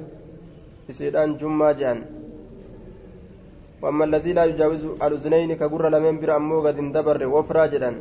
isiidhaan 0.91 1.31
jummaa 1.41 1.73
jedhan 1.81 2.01
وأما 3.82 4.04
الذي 4.10 4.32
لا 4.34 4.44
يجاوز 4.46 4.84
الأذنين 5.06 5.52
كجر 5.62 5.84
لمن 5.94 6.16
بر 6.22 6.30
أمو 6.36 6.58
قد 6.66 6.78
اندبر 6.84 7.20
وفرا 7.34 7.66
جدا 7.74 7.92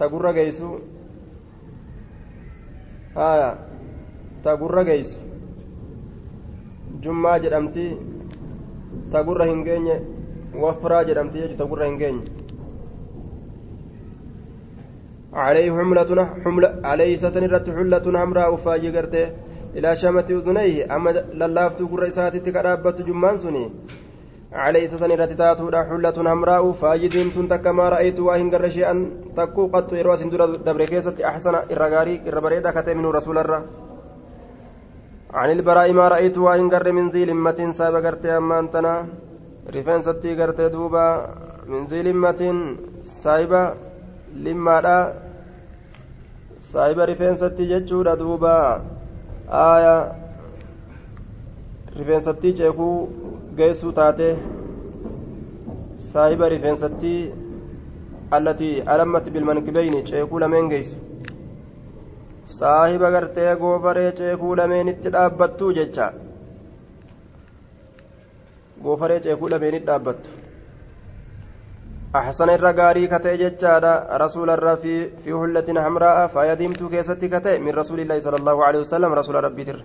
تجر 0.00 0.24
جيسو 0.38 0.68
آية 3.16 3.50
تجر 4.44 4.76
جيسو 4.90 5.18
جمعة 7.02 7.38
جدمتي 7.44 7.86
تجر 9.12 9.38
هنجيني 9.50 9.94
وفرا 10.62 10.98
جدمتي 11.08 11.40
تجر 11.60 11.80
هنجيني 11.88 12.22
عليه 15.32 15.70
حملة 15.78 16.10
حملة 16.44 16.68
عليه 16.90 17.12
سسنرة 17.22 17.66
حلة 17.76 18.06
حمراء 18.20 18.50
فاجي 18.64 18.90
قرته 18.96 19.26
إلى 19.75 19.95
شامة 19.95 20.27
أذنيه 20.29 20.95
أما 20.95 21.09
للافتو 21.09 21.87
قر 21.91 22.07
إساتي 22.07 22.39
كرابة 22.39 22.97
جمان 23.07 23.37
سني 23.37 23.65
عليه 24.53 24.85
سسنرة 24.91 25.31
تاتو 25.41 25.65
حلة 25.89 26.17
حمراء 26.31 26.63
فاجدين 26.71 27.27
تنتك 27.35 27.67
ما 27.67 27.89
رأيت 27.89 28.19
واهن 28.19 28.47
قر 28.53 28.69
شيئا 28.69 28.93
تكو 29.37 29.67
قد 29.73 29.93
إرواس 29.93 30.23
دور 30.23 30.41
دبر 30.67 30.85
كيسة 30.91 31.17
أحسن 31.29 31.55
إرغاري 31.73 32.15
إربريدا 32.27 32.71
كتب 32.71 32.97
رسول 33.17 33.37
الله. 33.37 33.61
عن 35.33 35.49
البراء 35.51 35.87
ما 35.93 36.07
رأيت 36.07 36.37
واهن 36.37 36.69
قر 36.73 36.87
من 36.91 37.09
ذي 37.09 37.25
لمة 37.25 37.59
سابق 37.79 38.05
قرت 38.05 38.25
أما 38.25 38.59
أنتنا 38.59 38.93
رفين 39.75 40.01
ستي 40.01 40.31
قرت 40.39 40.61
دوبا 40.61 41.07
من 41.71 41.81
ذي 41.85 41.99
لمة 42.07 42.41
سايبة 43.03 43.87
limmaadha 44.35 45.13
saahiba 46.71 47.05
rifeensatti 47.09 47.67
jechuudha 47.71 48.15
duuba 48.15 48.81
aaya 49.49 49.95
rifeensattii 51.97 52.53
ceekuu 52.59 52.95
geessuu 53.57 53.91
taate 53.99 54.29
saahiba 56.11 56.49
rifeensattii 56.53 57.19
allatii 58.37 58.73
alammatti 58.95 59.31
bilmankibeyni 59.35 60.03
ceekuu 60.09 60.39
lameen 60.43 60.69
geessu. 60.73 60.97
Saahiba 62.57 63.11
gartee 63.11 63.55
goofaree 63.61 64.11
ceekuu 64.19 64.55
lameenitti 64.61 65.09
dhaabbattuu 65.15 65.71
jecha. 65.79 66.11
Goofaree 68.83 69.19
ceekuu 69.25 69.49
lameenitti 69.55 69.87
dhaabbattu 69.87 70.29
أحسن 72.15 72.49
الرقاري 72.49 73.07
كتئ 73.07 73.33
جتشادا 73.37 73.93
رسول 74.23 74.49
الله 74.49 74.75
في 75.23 75.31
هلة 75.31 75.67
حمراء 75.83 76.27
فيديمت 76.27 76.83
كيستي 76.83 77.27
كتئ 77.27 77.59
من 77.59 77.71
رسول 77.81 77.99
الله 77.99 78.19
صلى 78.19 78.37
الله 78.37 78.57
عليه 78.65 78.79
وسلم 78.79 79.13
رسول 79.13 79.35
ربي 79.43 79.63
تر 79.63 79.79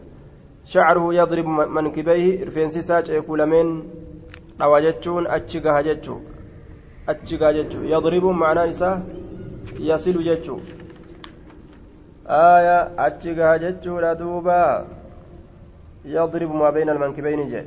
شعره 0.64 1.14
يضرب 1.14 1.46
منكبيه 1.76 2.44
رفينسي 2.46 2.82
ساج 2.82 3.08
يقول 3.08 3.46
من 3.46 3.66
أواجتشون 4.62 5.26
أتشقها 5.26 5.80
جتشو 5.86 6.16
أتشقها 7.08 7.52
جتشو 7.52 7.80
يضرب 7.94 8.24
معنى 8.24 8.70
إساه 8.70 9.00
يصل 9.90 10.16
جتشو 10.28 10.56
آية 12.54 12.78
أتشقها 13.06 13.56
جتشو 13.62 13.94
لدوبا 14.04 14.62
يضرب 16.04 16.50
ما 16.54 16.70
بين 16.70 16.88
المنكبين 16.94 17.40
جي 17.52 17.62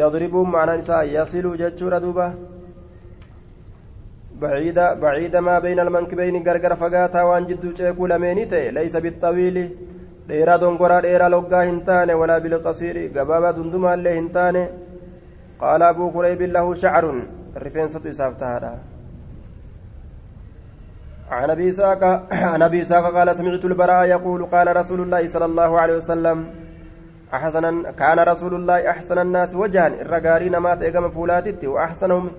يضرب 0.00 0.34
معنى 0.54 0.78
إساه 0.78 1.02
يصل 1.02 1.44
جتشو 1.60 1.88
لدوبا 1.94 2.53
بعيد 4.44 4.78
بعيد 5.04 5.34
ما 5.48 5.56
بين 5.64 5.78
المنكبين 5.86 6.36
غرغر 6.46 6.72
فغاتا 6.82 7.22
وان 7.28 7.44
جدو 7.50 7.70
چيكو 7.78 8.06
لمينيته 8.12 8.62
ليس 8.78 8.94
بالطويل. 9.04 9.58
dheeraa 10.28 11.28
loggaa 11.28 11.62
hin 11.68 11.80
taane 11.84 12.14
walaa 12.20 12.40
bilqasiiri 12.40 13.08
gabaabaa 13.16 13.52
dundumaa 13.56 13.94
illee 13.98 14.14
hin 14.14 14.30
taane 14.36 14.62
qaala 15.62 15.88
abuu 15.92 16.10
kureybin 16.16 16.52
lahu 16.56 16.74
shacarun 16.74 17.22
rifeensatu 17.66 18.08
isaaf 18.08 18.36
tahaadha 18.42 18.74
عن 21.30 21.50
أبي 21.50 21.68
اسحاق 21.68 22.02
عن 22.32 22.62
أبي 22.62 22.80
اسحاق 22.80 23.14
قال 23.16 23.36
سمعت 23.36 23.64
البراء 23.64 24.04
يقول 24.06 24.44
قال 24.46 24.76
رسول 24.76 25.00
الله 25.00 25.26
صلى 25.26 25.44
الله 25.44 25.80
عليه 25.80 25.96
وسلم 25.96 26.46
أحسن 27.34 27.92
كان 27.92 28.18
رسول 28.18 28.54
الله 28.54 28.90
أحسن 28.90 29.18
الناس 29.18 29.54
وجها 29.54 29.86
الرجارين 29.86 30.56
مات 30.56 30.82
إجمع 30.82 31.08
فولاتت 31.08 31.64
وأحسنهم 31.64 32.30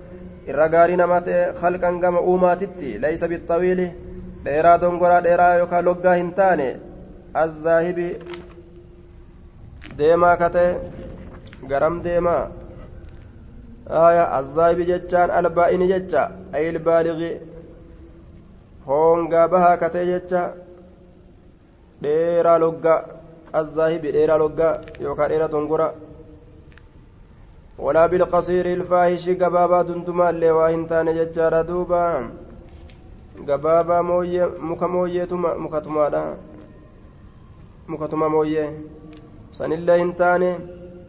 irra 0.50 0.66
gaarii 0.74 0.98
nama 1.02 1.18
ta'e 1.26 1.40
halkan 1.60 1.96
gama 2.02 2.20
uumaatitti 2.30 2.98
laysa 3.04 3.28
bixawiili 3.32 3.86
dheeraa 4.44 4.80
dongoraa 4.82 5.22
dheeraa 5.26 5.54
yookaan 5.60 5.84
loggaa 5.88 6.14
hin 6.20 6.30
taane 6.38 6.68
azzaahibi 7.42 8.08
deemaa 9.98 10.36
ka 10.42 10.48
ta'e 10.56 10.70
garam 11.70 11.96
deemaa. 12.06 12.44
Aya 14.06 14.24
azzaahibi 14.38 14.84
jechaan 14.90 15.30
albaa'ini 15.38 15.86
jecha 15.92 16.22
ayil 16.56 16.78
baaligi 16.86 17.32
hoongaa 18.86 19.46
bahaa 19.52 19.76
ka 19.82 19.88
ta'e 19.94 20.06
jecha 20.12 20.42
dheeraa 22.02 22.58
loggaa 22.64 22.98
azzaahibi 23.60 24.14
dheeraa 24.16 24.42
loggaa 24.44 24.74
yookaan 25.04 25.30
dheeraa 25.30 25.52
dongoraa 25.54 25.92
ولا 27.78 28.06
بالقصير 28.06 28.66
الفاحش 28.72 29.28
غبابا 29.28 29.82
دندما 29.82 30.30
اللي 30.30 30.50
واهنتان 30.50 31.06
ججارا 31.14 31.62
دوبا. 31.62 32.30
غبابا 33.48 34.00
مويه 34.00 34.50
مكا 34.58 34.86
مويتما 34.86 35.54
مكتما 35.54 36.36
مكتما 37.88 38.28
موية. 38.28 38.66
سن 39.52 39.72
اللي 39.72 40.02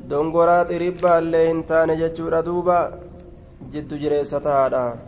دونغورا 0.10 0.64
هنتان 1.52 1.90
ججورا 1.98 2.42
دوبا. 2.42 3.00
جد 3.74 3.94
جريسة 3.94 4.46
هذا 4.66 5.07